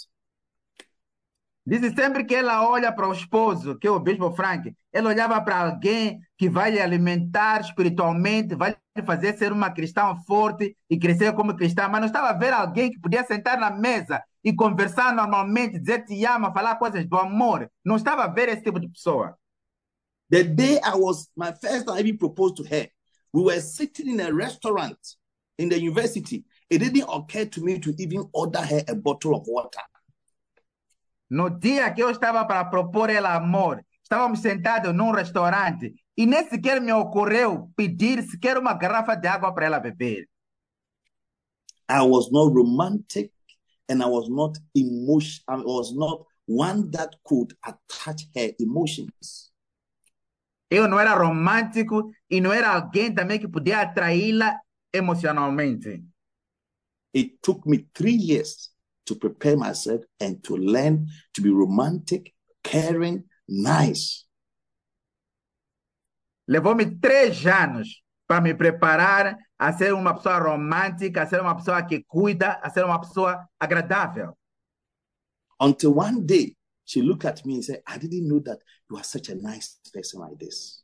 [1.64, 5.40] Disse sempre que ela olha para o esposo, que é o Bispo Frank, ela olhava
[5.40, 10.98] para alguém que vai lhe alimentar espiritualmente, vai lhe fazer ser uma cristã forte e
[10.98, 14.52] crescer como cristã, mas não estava a ver alguém que podia sentar na mesa e
[14.52, 17.70] conversar normalmente, dizer te ama, falar coisas do amor.
[17.84, 19.38] Não estava a ver esse tipo de pessoa.
[20.30, 22.88] The day I was, my first time even proposed to her,
[23.32, 24.98] we were sitting in a restaurant
[25.58, 26.44] in the university.
[26.68, 29.82] It didn't occur to me to even order her a bottle of water.
[31.32, 36.46] No dia que eu estava para propor ela amor, estávamos sentados num restaurante e nem
[36.46, 40.28] sequer me ocorreu pedir sequer uma garrafa de água para ela beber.
[41.90, 43.32] I was not romantic
[43.88, 49.50] and I was not emotion I was not one that could attach her emotions.
[50.68, 54.60] Eu não era romântico e não era alguém também que podia atraí-la
[54.92, 56.04] emocionalmente.
[57.16, 58.71] It took me three years
[59.12, 62.32] to prepare myself and to learn to be romantic,
[62.62, 64.26] caring, nice.
[66.48, 71.82] Levou-me três anos para me preparar a ser uma pessoa romântica, a ser uma pessoa
[71.82, 74.36] que cuida, a ser uma pessoa agradável.
[75.60, 78.58] Until one day she looked at me and said, I didn't know that
[78.90, 80.82] you are such a nice person like this.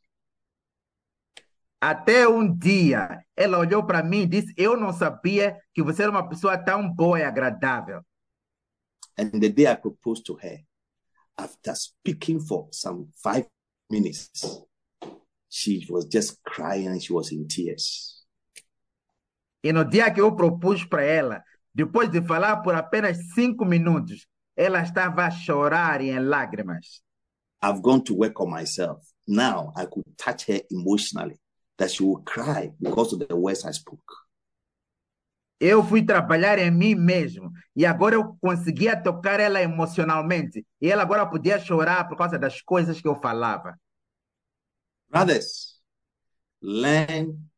[1.80, 6.10] Até um dia, ela olhou para mim e disse: Eu não sabia que você era
[6.10, 8.02] uma pessoa tão boa e agradável.
[9.18, 10.58] And the day I proposed to her,
[11.36, 13.46] after speaking for some five
[13.90, 14.60] minutes,
[15.48, 18.24] she was just crying and she was in tears.
[19.62, 21.42] E no dia que eu propus para ela,
[21.74, 27.02] depois de falar por apenas cinco minutos, ela estava a chorar em lágrimas.
[27.60, 29.04] I've gone to work on myself.
[29.26, 31.40] Now I could touch her emotionally,
[31.76, 34.27] that she would cry because of the words I spoke.
[35.60, 40.64] Eu fui trabalhar em mim mesmo e agora eu conseguia tocar ela emocionalmente.
[40.80, 43.76] E ela agora podia chorar por causa das coisas que eu falava.
[45.08, 45.80] Brothers,
[46.62, 47.50] learn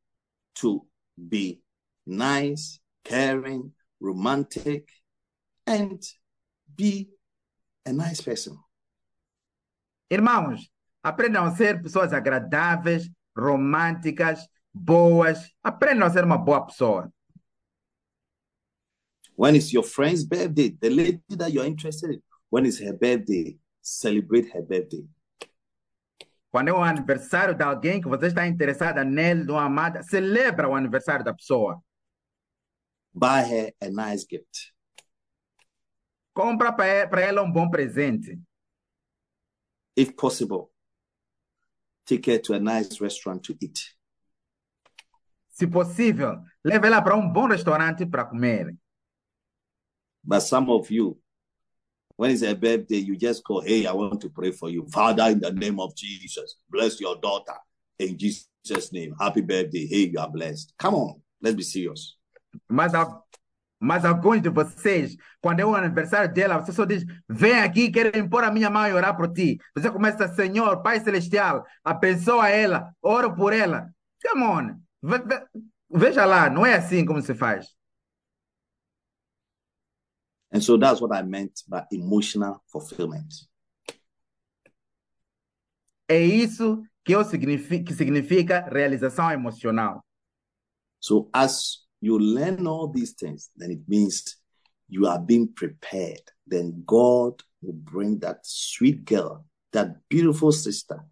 [0.55, 0.86] to
[1.16, 1.62] be
[2.07, 4.88] nice, caring, romantic,
[5.66, 5.98] and
[6.66, 7.11] be
[7.84, 8.57] a nice person.
[10.11, 10.70] Irmãos,
[11.03, 15.55] aprendam a ser pessoas agradáveis, românticas, boas.
[15.62, 17.12] Aprendam a ser uma boa pessoa.
[19.41, 23.57] When it's your friend's birthday, the lady that you're interested in, when it's her birthday,
[23.80, 25.03] celebrate her birthday.
[26.51, 30.68] Quando é o aniversário de alguém que você está interessada nele, de uma amada, celebra
[30.68, 31.82] o aniversário da pessoa.
[33.14, 34.74] Buy her a nice gift.
[36.34, 38.38] Compra para ela um bom presente.
[39.97, 40.70] If possible,
[42.05, 43.97] take her to a nice restaurant to eat.
[45.49, 48.76] Se possível, leve ela para um bom restaurante para comer.
[50.24, 51.16] But some of you,
[52.16, 54.86] when it's her birthday, you just go, Hey, I want to pray for you.
[54.90, 57.54] Father, in the name of Jesus, bless your daughter.
[57.98, 59.86] In Jesus' name, happy birthday.
[59.86, 60.72] Hey, you are blessed.
[60.78, 62.16] Come on, let's be serious.
[62.68, 62.92] Mas,
[63.78, 68.18] mas alguns de vocês, quando é o aniversário dela, você só diz: Vem aqui, quero
[68.18, 69.59] impor a minha mão e orar por ti.
[69.74, 73.88] Você começa, Senhor, Pai Celestial, abençoa ela, oro por ela.
[74.22, 74.80] Come on.
[75.02, 75.47] Ve- ve-
[75.92, 77.66] Veja lá, não é assim como se faz.
[80.52, 83.32] And so that's what I meant by emotional fulfillment.
[86.09, 90.05] É isso que, eu signifi- que significa realização emocional.
[90.98, 94.36] So as you learn all these things, then it means
[94.89, 96.22] you are being prepared.
[96.47, 101.05] Then God will bring that sweet girl, that beautiful sister,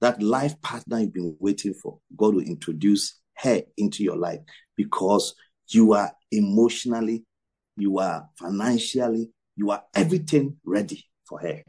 [0.00, 1.98] that life partner you've been waiting for.
[2.14, 4.40] God will introduce her into your life
[4.76, 5.34] because
[5.68, 7.24] you are emotionally,
[7.76, 11.62] you are financially, you are everything ready for her.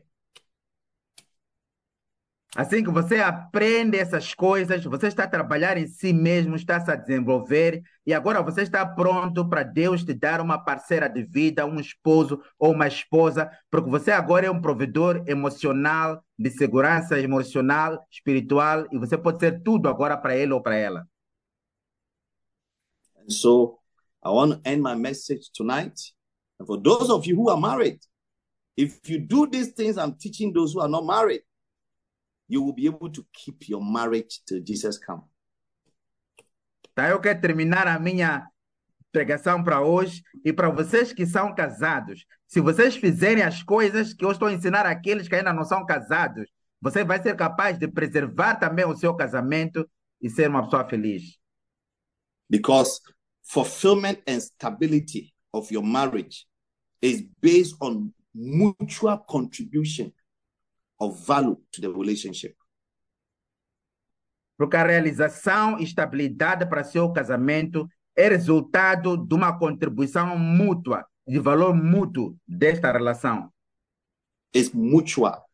[2.55, 6.89] Assim que você aprende essas coisas, você está a trabalhar em si mesmo, está se
[6.89, 11.67] a desenvolver e agora você está pronto para Deus te dar uma parceira de vida,
[11.67, 18.03] um esposo ou uma esposa, porque você agora é um provedor emocional, de segurança emocional,
[18.09, 21.07] espiritual e você pode ser tudo agora para ele ou para ela.
[23.29, 23.77] So
[24.27, 25.97] I want to end my message tonight.
[26.59, 27.99] And for those of you who are married,
[28.75, 31.43] if you do these things I'm teaching those who are not married,
[32.49, 35.23] you will be able to keep your marriage till Jesus comes.
[36.93, 38.47] Tá, eu quero terminar a minha
[39.13, 42.25] pregação para hoje e para vocês que são casados.
[42.47, 45.85] Se vocês fizerem as coisas que eu estou a ensinar àqueles que ainda não são
[45.85, 46.49] casados,
[46.81, 49.89] você vai ser capaz de preservar também o seu casamento
[50.21, 51.37] e ser uma pessoa feliz.
[52.49, 52.99] Because
[53.47, 56.45] fulfillment and stability of your marriage
[57.01, 60.11] is based on mutual contribution
[60.99, 62.55] of value to the relationship.
[64.57, 71.39] Porque a realização e estabilidade para seu casamento é resultado de uma contribuição mútua, de
[71.39, 73.51] valor mútuo desta relação.
[74.53, 75.47] It's mutual.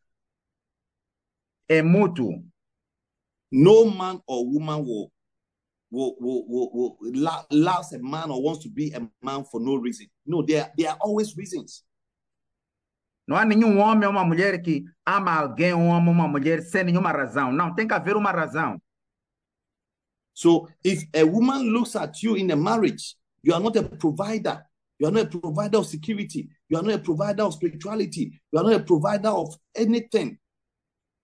[1.68, 2.42] É mútuo.
[3.52, 5.13] No man or woman will
[5.94, 9.60] will, will, will, will lo- loves a man or wants to be a man for
[9.60, 10.06] no reason.
[10.26, 11.84] No, there, there are always reasons.
[13.26, 17.10] Não há nenhum homem ou uma mulher que ama alguém, ou uma mulher sem nenhuma
[17.10, 17.50] razão.
[17.52, 18.78] Não, tem que haver uma razão.
[20.34, 24.62] So if a woman looks at you in a marriage, you are not a provider.
[24.98, 26.48] You are not a provider of security.
[26.68, 28.40] You are not a provider of spirituality.
[28.52, 30.38] You are not a provider of anything.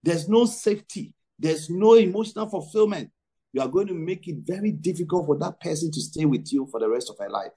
[0.02, 1.12] There's no safety.
[1.38, 3.10] There's no emotional fulfillment.
[3.52, 6.66] You are going to make it very difficult for that person to stay with you
[6.70, 7.52] for the rest of her life.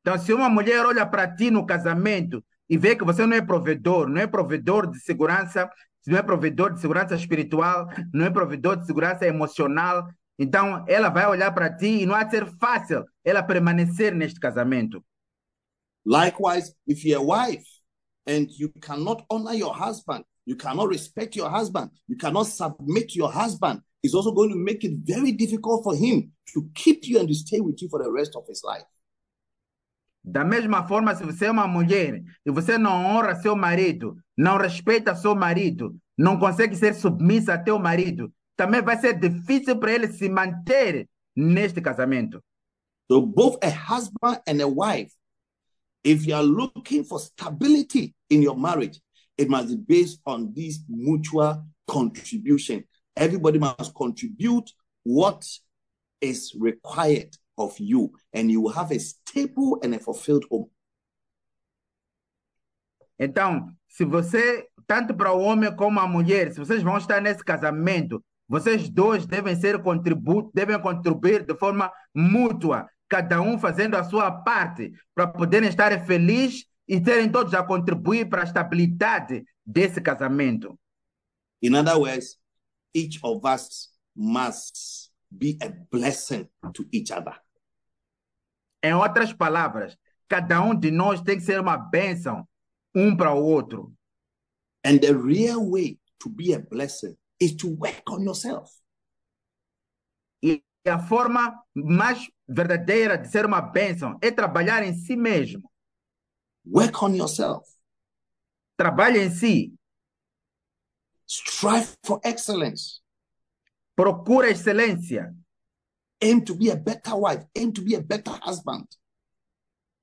[0.00, 3.42] Então, se uma mulher olha para ti no casamento e vê que você não é
[3.42, 5.70] provedor, não é provedor de segurança,
[6.06, 10.08] não é provedor de segurança espiritual, não é provedor de segurança emocional,
[10.38, 15.04] então ela vai olhar para ti e não de ser fácil ela permanecer neste casamento.
[16.06, 17.66] Likewise, if you're a wife
[18.26, 23.30] and you cannot honor your husband, you cannot respect your husband, you cannot submit your
[23.30, 27.28] husband, it's also going to make it very difficult for him to keep you and
[27.28, 28.84] to stay with you for the rest of his life.
[30.22, 34.58] Da mesma forma, se você é uma mulher e você não honra seu marido, não
[34.58, 39.92] respeita seu marido, não consegue ser submissa a teu marido, também vai ser difícil para
[39.92, 42.42] ele se manter neste casamento.
[43.10, 45.10] So, both a husband and a wife,
[46.04, 49.00] if you are looking for stability in your marriage,
[49.38, 52.84] it must be based on this mutual contribution.
[53.20, 54.72] Everybody must contribute
[55.04, 55.44] what
[56.22, 60.70] is required of you, and you will have a stable and a fulfilled home.
[63.18, 67.44] Então, se você, tanto para o homem como a mulher, se vocês vão estar nesse
[67.44, 74.04] casamento, vocês dois devem ser contribu devem contribuir de forma mútua, cada um fazendo a
[74.04, 80.00] sua parte, para poderem estar felizes e terem todos a contribuir para a estabilidade desse
[80.00, 80.78] casamento.
[81.62, 82.39] In other words,
[82.94, 87.38] each of us must be a blessing to each other.
[88.82, 89.96] Em outras palavras,
[90.28, 92.46] cada um de nós tem que ser uma bênção
[92.94, 93.94] um para o outro.
[94.84, 98.70] And the real way to be a blessing is to work on yourself.
[100.42, 105.70] E a forma mais verdadeira de ser uma bênção é trabalhar em si mesmo.
[106.66, 107.66] Work on yourself.
[108.76, 109.74] Trabalhe em si.
[111.30, 113.00] Strive for excellence.
[113.94, 115.32] Procura excelência.
[116.20, 117.46] Aim to be a better wife.
[117.54, 118.88] Aim to be a better husband.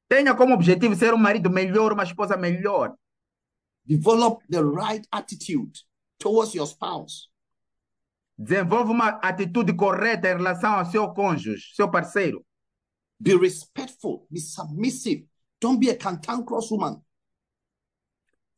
[0.08, 2.95] Tenha como objetivo ser um marido melhor, uma esposa melhor.
[3.86, 5.82] Develop the right attitude
[6.18, 7.30] towards your spouse.
[8.38, 12.45] Desenvolva uma atitude correta em relação ao seu cônjuge, seu parceiro.
[13.20, 14.26] Be respectful.
[14.32, 15.28] Be submissive.
[15.60, 17.04] Don't be a cantankerous woman.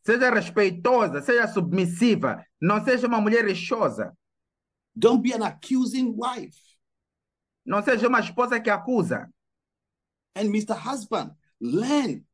[0.06, 2.44] Seja respeitosa, seja submissiva.
[2.62, 4.16] Não seja uma mulher rixosa.
[4.96, 6.60] Don't be an accusing wife.
[7.66, 9.30] Não seja uma esposa que acusa.
[10.36, 10.76] And Mr.
[10.76, 12.26] Husband, learn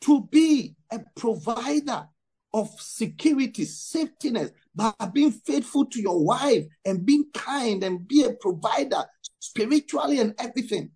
[0.00, 2.08] to be a provider
[2.52, 8.32] of security, safetyness, by being faithful to your wife and being kind and be a
[8.34, 9.04] provider
[9.38, 10.90] spiritually and everything.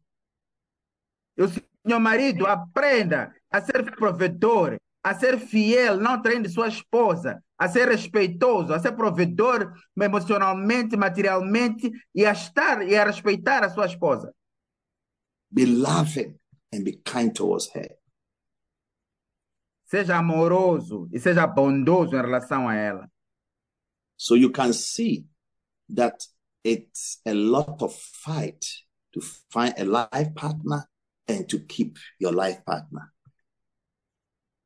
[1.39, 4.77] E o senhor marido aprenda a ser provedor,
[5.07, 11.93] a ser fiel, não traindo sua esposa, a ser respeitoso, a ser provedor emocionalmente, materialmente
[12.12, 14.35] e a estar e a respeitar a sua esposa.
[15.49, 16.37] Be loving
[16.74, 17.97] and be kind towards her.
[19.85, 23.09] Seja amoroso e seja bondoso em relação a ela.
[24.16, 25.24] So you can see
[25.95, 26.27] that
[26.65, 28.66] it's a lot of fight
[29.12, 29.20] to
[29.53, 30.89] find a life partner
[31.28, 33.12] and to keep your life partner.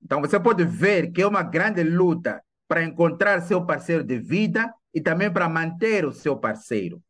[0.02, 4.72] Então você pode ver que é uma grande luta para encontrar seu parceiro de vida
[4.94, 7.02] e também para manter o seu parceiro.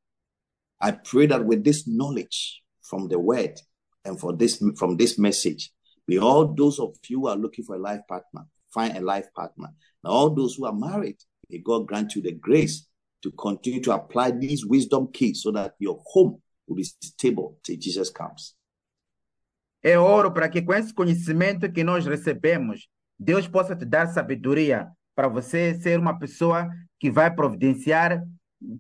[0.83, 3.55] I pray that with this knowledge from the word
[4.05, 5.71] and for this from this message,
[6.09, 9.29] may all those of you who are looking for a life partner find a life
[9.35, 9.69] partner.
[10.03, 11.19] And all those who are married,
[11.51, 12.87] May God grant you the grace
[13.23, 17.77] to continue to apply these wisdom keys so that your home will be stable till
[17.77, 18.55] Jesus comes.
[19.83, 22.89] É oro para que com esse conhecimento que nós recebemos,
[23.19, 28.23] Deus possa te dar sabedoria para você ser uma pessoa que vai providenciar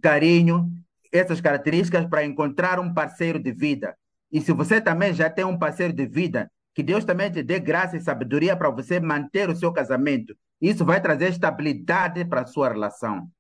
[0.03, 0.71] carinho,
[1.13, 3.97] essas características para encontrar um parceiro de vida.
[4.31, 7.59] E se você também já tem um parceiro de vida, que Deus também te dê
[7.59, 10.37] graça e sabedoria para você manter o seu casamento.
[10.61, 13.31] Isso vai trazer estabilidade para a sua relação.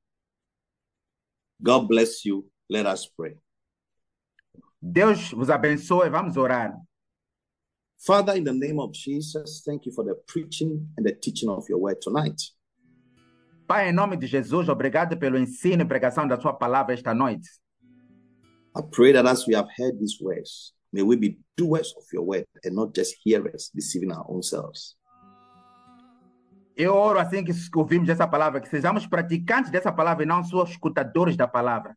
[1.60, 2.50] God bless you.
[2.68, 3.36] Let us pray.
[4.80, 6.08] Deus vos abençoe.
[6.08, 6.74] Vamos orar.
[8.02, 11.68] Father, in the name of Jesus, thank you for the preaching and the teaching of
[11.68, 12.40] your word tonight.
[13.68, 17.46] Pai, em nome de Jesus, obrigado pelo ensino e pregação da sua palavra esta noite.
[18.74, 22.24] I pray that as we have heard these words, may we be doers of your
[22.24, 24.96] word and not just hearers, deceiving our own selves.
[26.74, 30.64] Eu oro assim que ouvimos essa palavra, que sejamos praticantes dessa palavra e não só
[30.64, 31.94] escutadores da palavra.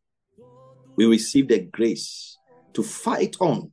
[0.98, 2.38] We receive the grace
[2.74, 3.72] to fight on,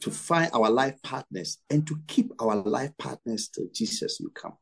[0.00, 4.56] to find our life partners, and to keep our life partners till Jesus will come.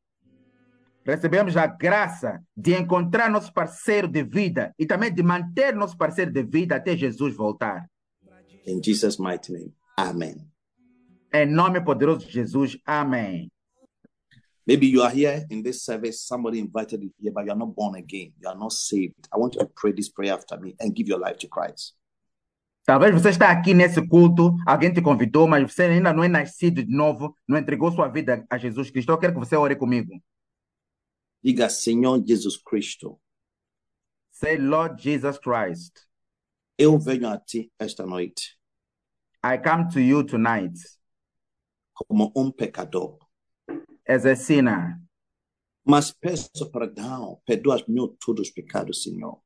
[1.05, 6.31] Recebemos a graça de encontrar nosso parceiro de vida e também de manter nosso parceiro
[6.31, 7.89] de vida até Jesus voltar.
[8.66, 10.47] In Jesus' mighty name, Amen.
[11.32, 13.51] Em nome poderoso de Jesus, amém.
[14.66, 17.74] Maybe you are here in this service, somebody invited you here, but you are not
[17.74, 18.35] born again.
[18.39, 19.27] You are not saved.
[19.32, 21.94] I want you to pray this prayer after me and give your life to Christ.
[22.89, 26.82] Talvez você está aqui nesse culto, alguém te convidou, mas você ainda não é nascido
[26.82, 29.12] de novo, não entregou sua vida a Jesus Cristo.
[29.12, 30.19] Eu quero que você ore comigo.
[31.44, 33.20] Diga, Senhor Jesus Cristo,
[34.31, 35.98] Say, Lord Jesus Christ,
[36.78, 38.59] eu venho a ti esta noite
[39.44, 40.81] I come to you tonight
[41.93, 43.19] como um pecador,
[44.09, 44.98] as a sinner.
[45.85, 49.43] mas peço perdão, perdoa os meus todos os pecados, Senhor.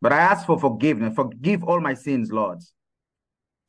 [0.00, 1.14] But I ask for forgiveness.
[1.14, 2.60] Forgive all my sins, Lord.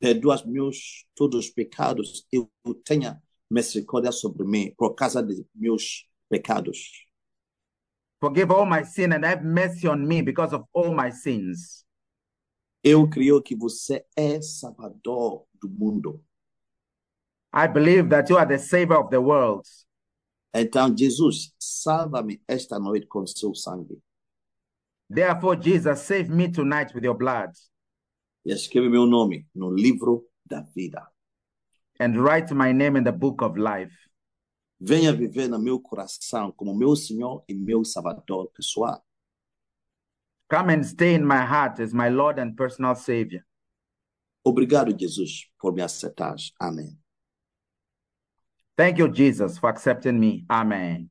[0.00, 2.42] Perdoa os meus todos os pecados e
[2.84, 3.20] tenha
[3.50, 7.06] misericórdia sobre mim por causa de meus pecados.
[8.20, 11.84] Forgive all my sin and have mercy on me because of all my sins.
[12.82, 16.22] Eu creio que você é salvador do mundo.
[17.52, 19.66] I believe that you are the savior of the world.
[20.54, 24.00] Então, Jesus, salva-me esta noite com seu sangue.
[25.12, 27.50] Therefore, Jesus, save me tonight with your blood
[28.46, 31.06] E escreve meu nome no livro da vida.
[31.98, 33.92] and write my name in the book of life.
[34.80, 39.04] Venha viver no meu coração como meu Senhor e meu Salvador pessoal.
[40.48, 43.44] Come and stay in my heart as my Lord and personal Savior.
[44.42, 46.36] Obrigado, Jesus, por me aceitar.
[46.58, 46.96] Amém.
[48.76, 50.46] Thank you, Jesus, for accepting me.
[50.48, 51.10] Amen.